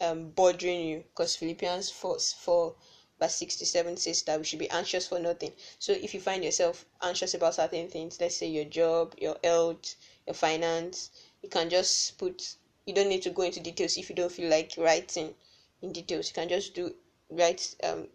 um 0.00 0.30
bothering 0.30 0.80
you. 0.88 1.04
Because 1.10 1.36
philippians 1.36 1.90
4 1.90 2.18
4 2.18 2.74
verse 3.20 3.34
67 3.36 3.96
says 3.96 4.22
that 4.22 4.38
we 4.38 4.44
should 4.44 4.58
be 4.58 4.70
anxious 4.70 5.06
for 5.08 5.18
nothing. 5.18 5.52
So 5.78 5.92
if 5.92 6.14
you 6.14 6.20
find 6.20 6.44
yourself 6.44 6.84
anxious 7.02 7.34
about 7.34 7.54
certain 7.54 7.88
things, 7.88 8.20
let's 8.20 8.36
say 8.36 8.48
your 8.48 8.64
job, 8.64 9.14
your 9.18 9.36
health, 9.44 9.94
your 10.26 10.34
finance, 10.34 11.10
you 11.42 11.48
can 11.48 11.70
just 11.70 12.18
put 12.18 12.56
you 12.86 12.94
don't 12.94 13.08
need 13.08 13.22
to 13.22 13.30
go 13.30 13.42
into 13.42 13.60
details 13.60 13.96
if 13.96 14.08
you 14.10 14.16
don't 14.16 14.32
feel 14.32 14.50
like 14.50 14.72
writing 14.76 15.34
in 15.82 15.92
details. 15.92 16.28
You 16.28 16.34
can 16.34 16.48
just 16.48 16.74
do 16.74 16.94
write 17.30 17.74
um 17.84 18.08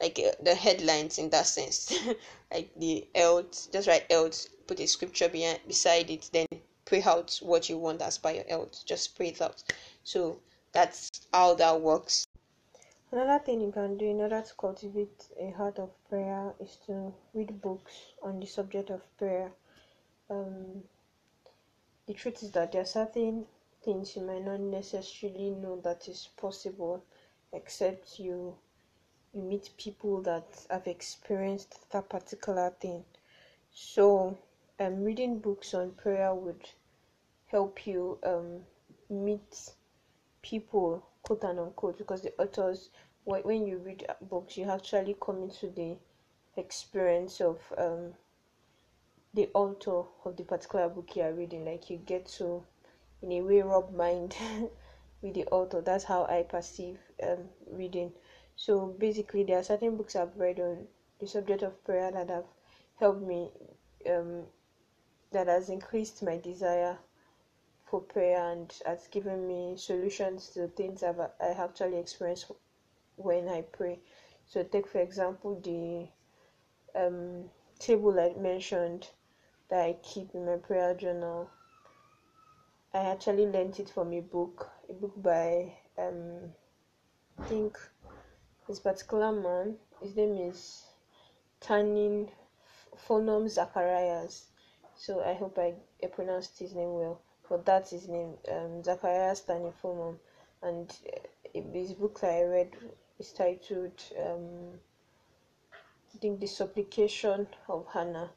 like 0.00 0.18
uh, 0.18 0.32
the 0.42 0.54
headlines 0.54 1.18
in 1.18 1.30
that 1.30 1.46
sense 1.46 1.92
like 2.52 2.70
the 2.76 3.06
health 3.14 3.68
just 3.72 3.88
write 3.88 4.10
health 4.10 4.46
put 4.66 4.80
a 4.80 4.86
scripture 4.86 5.28
behind 5.28 5.58
beside 5.66 6.10
it 6.10 6.28
then 6.32 6.46
pray 6.84 7.02
out 7.02 7.38
what 7.42 7.68
you 7.68 7.76
want 7.78 8.00
as 8.02 8.18
by 8.18 8.32
your 8.34 8.44
health 8.48 8.84
just 8.86 9.16
pray 9.16 9.28
it 9.28 9.40
out 9.42 9.62
So 10.04 10.40
that's 10.72 11.10
how 11.34 11.54
that 11.56 11.80
works. 11.80 12.27
Another 13.10 13.42
thing 13.42 13.60
you 13.62 13.72
can 13.72 13.96
do 13.96 14.04
in 14.04 14.20
order 14.20 14.42
to 14.42 14.54
cultivate 14.54 15.28
a 15.40 15.50
heart 15.52 15.78
of 15.78 15.90
prayer 16.08 16.52
is 16.60 16.76
to 16.86 17.14
read 17.32 17.60
books 17.62 18.12
on 18.22 18.38
the 18.38 18.46
subject 18.46 18.90
of 18.90 19.00
prayer. 19.16 19.50
Um, 20.28 20.84
the 22.06 22.14
truth 22.14 22.42
is 22.42 22.50
that 22.52 22.72
there 22.72 22.82
are 22.82 22.86
certain 22.86 23.46
things 23.82 24.14
you 24.14 24.22
might 24.22 24.44
not 24.44 24.60
necessarily 24.60 25.50
know 25.50 25.80
that 25.82 26.06
is 26.08 26.28
possible 26.36 27.02
except 27.52 28.18
you 28.18 28.56
you 29.34 29.42
meet 29.42 29.70
people 29.76 30.22
that 30.22 30.66
have 30.70 30.86
experienced 30.86 31.90
that 31.90 32.08
particular 32.08 32.70
thing. 32.80 33.04
So, 33.72 34.38
um, 34.80 35.02
reading 35.04 35.38
books 35.38 35.74
on 35.74 35.92
prayer 35.92 36.34
would 36.34 36.68
help 37.46 37.86
you 37.86 38.18
um, 38.24 38.60
meet 39.10 39.72
people, 40.42 41.07
quote 41.28 41.44
and 41.44 41.60
unquote, 41.60 41.98
because 41.98 42.22
the 42.22 42.32
authors, 42.38 42.88
when 43.24 43.66
you 43.66 43.76
read 43.76 44.06
books, 44.22 44.56
you 44.56 44.64
actually 44.64 45.14
come 45.20 45.42
into 45.42 45.68
the 45.68 45.94
experience 46.56 47.42
of 47.42 47.58
um, 47.76 48.14
the 49.34 49.50
author 49.52 50.04
of 50.24 50.38
the 50.38 50.42
particular 50.44 50.88
book 50.88 51.14
you 51.14 51.22
are 51.22 51.34
reading. 51.34 51.66
Like 51.66 51.90
you 51.90 51.98
get 51.98 52.24
to, 52.38 52.64
in 53.20 53.32
a 53.32 53.42
way, 53.42 53.60
rub 53.60 53.94
mind 53.94 54.34
with 55.20 55.34
the 55.34 55.44
author. 55.48 55.82
That's 55.82 56.04
how 56.04 56.24
I 56.24 56.46
perceive 56.48 56.96
um, 57.22 57.50
reading. 57.70 58.12
So 58.56 58.86
basically, 58.86 59.42
there 59.42 59.58
are 59.58 59.62
certain 59.62 59.98
books 59.98 60.16
I've 60.16 60.34
read 60.34 60.58
on 60.58 60.86
the 61.20 61.26
subject 61.26 61.62
of 61.62 61.84
prayer 61.84 62.10
that 62.10 62.30
have 62.30 62.46
helped 62.98 63.20
me, 63.20 63.50
um, 64.10 64.44
that 65.32 65.46
has 65.46 65.68
increased 65.68 66.22
my 66.22 66.38
desire 66.38 66.96
for 67.90 68.00
prayer 68.00 68.52
and 68.52 68.74
has 68.84 69.06
given 69.08 69.46
me 69.46 69.74
solutions 69.76 70.50
to 70.50 70.68
things 70.68 71.02
I've 71.02 71.20
I 71.20 71.48
actually 71.56 71.96
experienced 71.98 72.50
when 73.16 73.48
I 73.48 73.62
pray. 73.62 74.00
So 74.46 74.62
take 74.62 74.86
for 74.86 75.00
example 75.00 75.60
the 75.60 76.08
um, 77.00 77.44
table 77.78 78.18
I 78.20 78.38
mentioned 78.38 79.08
that 79.70 79.80
I 79.80 79.96
keep 80.02 80.34
in 80.34 80.44
my 80.44 80.56
prayer 80.56 80.94
journal. 80.94 81.48
I 82.92 82.98
actually 82.98 83.46
learned 83.46 83.78
it 83.80 83.88
from 83.90 84.12
a 84.12 84.20
book, 84.20 84.68
a 84.88 84.92
book 84.92 85.14
by 85.22 85.72
um, 85.98 86.52
I 87.38 87.44
think 87.44 87.78
this 88.68 88.80
particular 88.80 89.32
man. 89.32 89.76
His 90.02 90.14
name 90.14 90.36
is 90.36 90.84
Tanin 91.60 92.28
Fomum 93.08 93.48
Zacharias. 93.48 94.46
So 94.96 95.22
I 95.22 95.34
hope 95.34 95.58
I, 95.58 95.74
I 96.02 96.08
pronounced 96.08 96.58
his 96.58 96.74
name 96.74 96.92
well 96.92 97.22
but 97.48 97.64
that's 97.64 97.90
his 97.90 98.08
name, 98.08 98.34
um, 98.50 98.82
Zacharias 98.82 99.42
Staniformum. 99.42 100.16
And 100.62 100.92
uh, 101.14 101.60
his 101.72 101.92
book 101.92 102.20
that 102.20 102.30
I 102.32 102.42
read 102.42 102.70
is 103.18 103.32
titled, 103.32 104.02
um, 104.18 104.78
I 105.72 106.18
think, 106.18 106.40
The 106.40 106.46
Supplication 106.46 107.46
of 107.68 107.86
Hannah, 107.92 108.30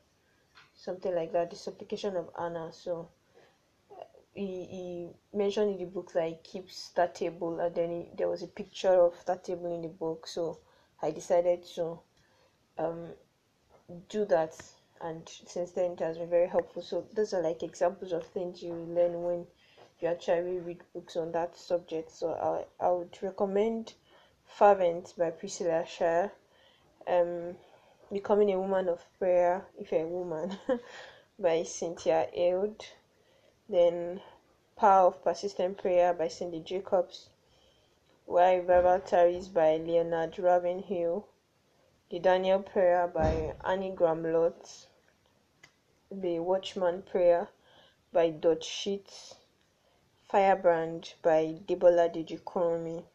something 0.76 1.13
like 1.13 1.34
that, 1.34 1.50
The 1.50 1.56
Supplication 1.56 2.15
of 2.15 2.30
Hannah. 2.38 2.71
So 2.71 3.10
uh, 3.91 4.04
he, 4.34 4.65
he 4.65 5.10
mentioned 5.34 5.71
in 5.71 5.78
the 5.80 5.86
book 5.86 6.12
that 6.13 6.28
he 6.28 6.36
keeps 6.43 6.89
that 6.89 7.15
table, 7.15 7.60
and 7.60 7.74
then 7.76 7.89
he, 7.91 8.10
there 8.17 8.30
was 8.30 8.43
a 8.43 8.47
picture 8.47 9.02
of 9.02 9.13
that 9.26 9.43
table 9.43 9.74
in 9.74 9.82
the 9.82 9.88
book. 9.89 10.28
So 10.28 10.60
I 11.02 11.12
decided 11.12 11.65
to 11.76 12.00
um, 12.78 13.08
do 14.10 14.26
that 14.26 14.56
and 15.04 15.28
since 15.28 15.72
then 15.72 15.92
it 15.92 16.00
has 16.00 16.18
been 16.18 16.30
very 16.30 16.48
helpful. 16.48 16.82
So 16.82 17.06
those 17.14 17.34
are 17.34 17.42
like 17.42 17.64
examples 17.64 18.12
of 18.12 18.26
things 18.28 18.62
you 18.62 18.74
learn 18.74 19.24
when 19.24 19.48
you 20.00 20.08
actually 20.08 20.60
read 20.60 20.82
books 20.94 21.16
on 21.16 21.32
that 21.32 21.58
subject. 21.58 22.12
So 22.12 22.34
i, 22.82 22.86
I 22.86 22.92
would 22.92 23.18
recommend 23.22 23.94
fervent 24.46 25.14
by 25.18 25.32
priscilla 25.32 25.86
shirer 25.86 26.32
um 27.08 27.56
becoming 28.12 28.52
a 28.52 28.60
woman 28.60 28.90
of 28.90 29.06
prayer 29.18 29.66
if 29.80 29.92
you're 29.92 30.02
a 30.02 30.08
woman 30.08 30.58
by 31.40 31.64
cynthia 31.64 32.28
Heald. 32.34 32.86
then 33.70 34.22
power 34.76 35.08
of 35.08 35.24
persistent 35.24 35.78
prayer 35.78 36.14
by 36.14 36.28
cindy 36.28 36.60
jacobs. 36.60 37.30
Why 38.26 38.56
revival 38.56 39.00
tarries 39.00 39.48
by 39.48 39.78
leonard 39.78 40.38
ravenhill. 40.38 41.28
The 42.10 42.20
Daniel 42.20 42.62
Prayer 42.62 43.08
by 43.08 43.54
Annie 43.64 43.92
Graham 43.92 44.24
Lotz, 44.24 44.88
the 46.12 46.39
Watchman 46.39 47.04
Prayer 47.04 47.47
by 48.12 48.32
Dutch 48.32 48.65
Sheets, 48.65 49.36
Firebrand 50.24 51.13
by 51.21 51.62
Debola 51.65 52.13
Deji-Kurunmi. 52.13 53.06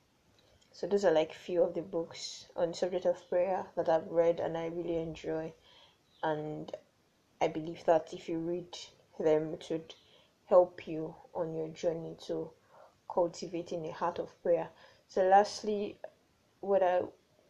So 0.72 0.87
those 0.87 1.04
are 1.04 1.12
like 1.12 1.35
few 1.35 1.62
of 1.62 1.74
the 1.74 1.82
books 1.82 2.46
on 2.56 2.70
the 2.70 2.74
subject 2.74 3.04
of 3.04 3.28
prayer 3.28 3.66
that 3.76 3.90
I've 3.90 4.11
read 4.11 4.40
and 4.40 4.56
I 4.56 4.68
really 4.68 4.96
enjoy. 4.96 5.52
And 6.22 6.74
I 7.38 7.48
believe 7.48 7.85
that 7.85 8.14
if 8.14 8.30
you 8.30 8.38
read 8.38 8.78
them, 9.20 9.52
it 9.52 9.66
would 9.68 9.94
help 10.46 10.88
you 10.88 11.14
on 11.35 11.54
your 11.54 11.68
journey 11.68 12.16
to 12.28 12.50
cultivating 13.12 13.85
a 13.87 13.92
heart 13.92 14.18
of 14.18 14.42
prayer. 14.42 14.70
So, 15.09 15.22
lastly, 15.22 15.98
what 16.61 16.82
I 16.82 17.02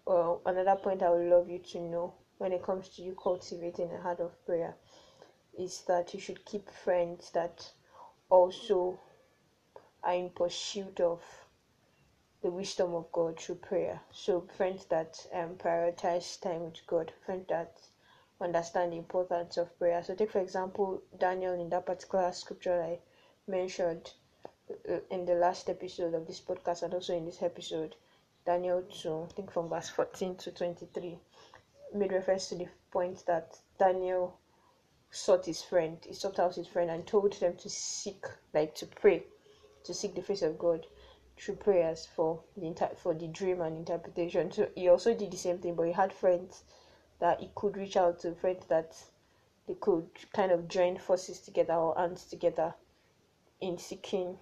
uh, 0.09 0.37
another 0.45 0.75
point 0.75 1.05
I 1.05 1.11
would 1.11 1.31
love 1.31 1.49
you 1.49 1.61
to 1.61 1.81
know 1.81 2.15
when 2.39 2.53
it 2.53 2.65
comes 2.65 2.89
to 2.91 3.03
you 3.03 3.17
cultivating 3.21 3.93
a 3.93 4.01
heart 4.01 4.19
of 4.19 4.45
prayer 4.45 4.75
is 5.59 5.83
that 5.83 6.15
you 6.15 6.21
should 6.21 6.45
keep 6.45 6.71
friends 6.71 7.31
that 7.33 7.73
also 8.29 8.99
are 10.03 10.15
in 10.15 10.31
pursuit 10.31 11.01
of 11.01 11.23
the 12.43 12.51
wisdom 12.51 12.95
of 12.95 13.11
God 13.13 13.41
through 13.41 13.57
prayer. 13.57 14.01
So 14.13 14.47
friends 14.57 14.85
that 14.87 15.27
um, 15.33 15.57
prioritize 15.57 16.41
time 16.41 16.65
with 16.65 16.87
God, 16.87 17.13
friends 17.25 17.47
that 17.49 17.79
understand 18.41 18.93
the 18.93 18.99
importance 18.99 19.57
of 19.57 19.77
prayer. 19.79 20.03
So 20.03 20.15
take 20.15 20.31
for 20.31 20.41
example 20.41 21.03
Daniel 21.19 21.55
in 21.61 21.71
that 21.71 21.87
particular 21.87 22.33
scripture 22.33 22.83
I 22.83 22.99
mentioned 23.51 24.13
uh, 24.89 24.99
in 25.11 25.25
the 25.25 25.35
last 25.35 25.69
episode 25.69 26.15
of 26.15 26.27
this 26.27 26.41
podcast 26.41 26.83
and 26.83 26.93
also 26.93 27.17
in 27.17 27.25
this 27.25 27.43
episode, 27.43 27.95
Daniel 28.45 28.83
2, 28.83 29.29
I 29.31 29.33
think 29.33 29.53
from 29.53 29.69
verse 29.69 29.89
14 29.89 30.37
to 30.37 30.51
23, 30.51 31.19
made 31.95 32.13
reference 32.13 32.49
to 32.49 32.57
the 32.57 32.69
point 32.91 33.25
that 33.27 33.59
Daniel 33.79 34.39
sought 35.17 35.47
his 35.47 35.63
friend, 35.63 35.99
he 36.07 36.13
sought 36.13 36.39
out 36.39 36.55
his 36.55 36.67
friend 36.67 36.91
and 36.91 37.07
told 37.07 37.33
them 37.35 37.57
to 37.57 37.71
seek, 37.71 38.25
like 38.53 38.75
to 38.75 38.87
pray, 38.87 39.25
to 39.85 39.95
seek 39.95 40.15
the 40.15 40.23
face 40.23 40.43
of 40.43 40.59
God 40.59 40.87
through 41.39 41.57
prayers 41.57 42.07
for 42.07 42.43
the 42.57 42.67
inter- 42.67 42.95
for 42.97 43.15
the 43.15 43.27
dream 43.27 43.61
and 43.61 43.77
interpretation. 43.77 44.53
So 44.53 44.69
he 44.75 44.89
also 44.89 45.15
did 45.15 45.31
the 45.31 45.37
same 45.37 45.59
thing, 45.59 45.75
but 45.75 45.87
he 45.87 45.93
had 45.93 46.13
friends 46.13 46.65
that 47.19 47.41
he 47.41 47.51
could 47.55 47.77
reach 47.77 47.97
out 47.97 48.21
to, 48.21 48.35
friends 48.35 48.67
that 48.67 48.95
they 49.67 49.75
could 49.75 50.09
kind 50.33 50.53
of 50.53 50.69
join 50.69 50.99
forces 50.99 51.41
together 51.41 51.75
or 51.75 51.97
hands 51.97 52.25
together 52.25 52.75
in 53.61 53.79
seeking 53.79 54.39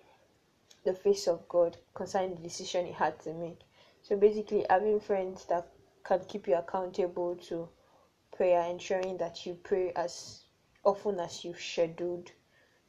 the 0.85 0.93
face 0.93 1.29
of 1.29 1.49
God 1.49 1.77
concerning 1.95 2.35
the 2.35 2.43
decision 2.43 2.87
he 2.87 2.93
had 2.93 3.19
to 3.21 3.33
make. 3.33 3.61
So 4.03 4.17
basically, 4.17 4.67
having 4.69 5.01
friends 5.01 5.47
that 5.47 5.69
can 6.03 6.21
keep 6.27 6.47
you 6.47 6.57
accountable 6.57 7.37
to 7.49 7.69
prayer, 8.37 8.63
ensuring 8.69 9.17
that 9.19 9.47
you 9.47 9.55
pray 9.55 9.93
as 9.97 10.43
often 10.85 11.21
as 11.21 11.45
you've 11.45 11.61
scheduled 11.61 12.31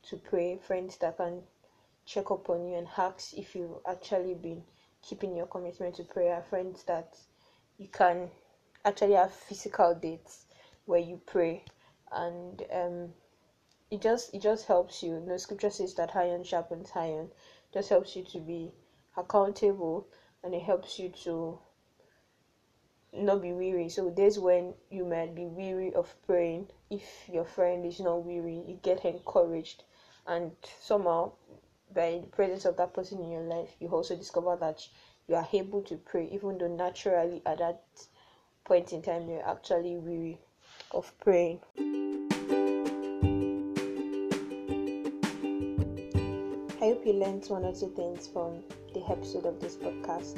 to 0.04 0.18
pray, 0.18 0.58
friends 0.58 0.98
that 0.98 1.18
can 1.18 1.44
check 2.06 2.32
up 2.32 2.50
on 2.50 2.68
you 2.68 2.76
and 2.76 2.88
ask 2.98 3.34
if 3.34 3.56
you've 3.56 3.80
actually 3.88 4.36
been 4.36 4.64
keeping 5.02 5.36
your 5.36 5.48
commitment 5.48 5.96
to 5.96 6.04
prayer, 6.04 6.42
friends 6.42 6.84
that 6.84 7.18
you 7.78 7.88
can 7.88 8.30
actually 8.86 9.14
have 9.14 9.32
physical 9.32 9.94
dates 9.96 10.46
where 10.86 11.00
you 11.00 11.20
pray 11.26 11.64
and 12.12 12.64
um 12.72 13.14
it 13.92 14.02
just 14.02 14.34
it 14.34 14.42
just 14.42 14.66
helps 14.66 15.04
you. 15.04 15.24
The 15.26 15.40
scripture 15.40 15.70
says 15.70 15.94
that 15.96 16.16
iron 16.16 16.44
sharpens 16.44 16.92
iron. 16.96 17.32
Just 17.74 17.90
helps 17.90 18.16
you 18.16 18.24
to 18.24 18.40
be 18.40 18.74
accountable 19.18 20.08
and 20.44 20.54
it 20.54 20.62
helps 20.62 21.00
you 21.00 21.10
to 21.24 21.60
not 23.18 23.42
be 23.42 23.54
weary. 23.54 23.90
So 23.90 24.10
there's 24.10 24.38
when 24.40 24.74
you 24.90 25.06
might 25.06 25.36
be 25.36 25.46
weary 25.46 25.94
of 25.94 26.14
praying. 26.26 26.68
If 26.90 27.04
your 27.32 27.46
friend 27.46 27.86
is 27.86 28.00
not 28.00 28.24
weary, 28.24 28.64
you 28.68 28.80
get 28.82 29.06
encouraged, 29.06 29.84
and 30.28 30.52
somehow 30.82 31.32
by 31.94 32.20
the 32.22 32.28
presence 32.28 32.66
of 32.66 32.78
that 32.78 32.94
person 32.94 33.20
in 33.20 33.32
your 33.32 33.42
life, 33.42 33.70
you 33.80 33.88
also 33.88 34.16
discover 34.16 34.58
that 34.60 34.88
you 35.28 35.36
are 35.36 35.48
able 35.54 35.82
to 35.84 35.96
pray, 35.96 36.30
even 36.32 36.58
though 36.58 36.68
naturally 36.68 37.42
at 37.46 37.60
that 37.60 37.84
point 38.66 38.94
in 38.94 39.02
time 39.02 39.30
you're 39.30 39.48
actually 39.48 39.96
weary 39.96 40.38
of 40.92 41.12
praying. 41.20 41.60
I 46.82 46.90
hope 46.90 47.06
you 47.06 47.14
learned 47.14 47.46
one 47.48 47.64
or 47.66 47.74
two 47.74 47.92
things 47.96 48.28
from 48.28 48.62
the 48.94 49.04
episode 49.10 49.46
of 49.46 49.60
this 49.60 49.76
podcast. 49.76 50.38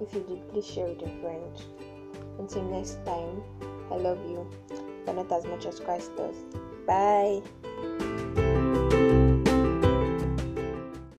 If 0.00 0.14
you 0.14 0.24
did, 0.28 0.48
please 0.50 0.66
share 0.66 0.86
with 0.86 1.02
a 1.02 1.20
friend. 1.20 1.89
Until 2.40 2.62
next 2.62 3.04
time, 3.04 3.42
I 3.92 3.96
love 3.96 4.18
you, 4.26 4.48
but 5.04 5.14
not 5.14 5.30
as 5.30 5.44
much 5.44 5.66
as 5.66 5.78
Christ 5.78 6.16
does. 6.16 6.36
Bye. 6.86 7.42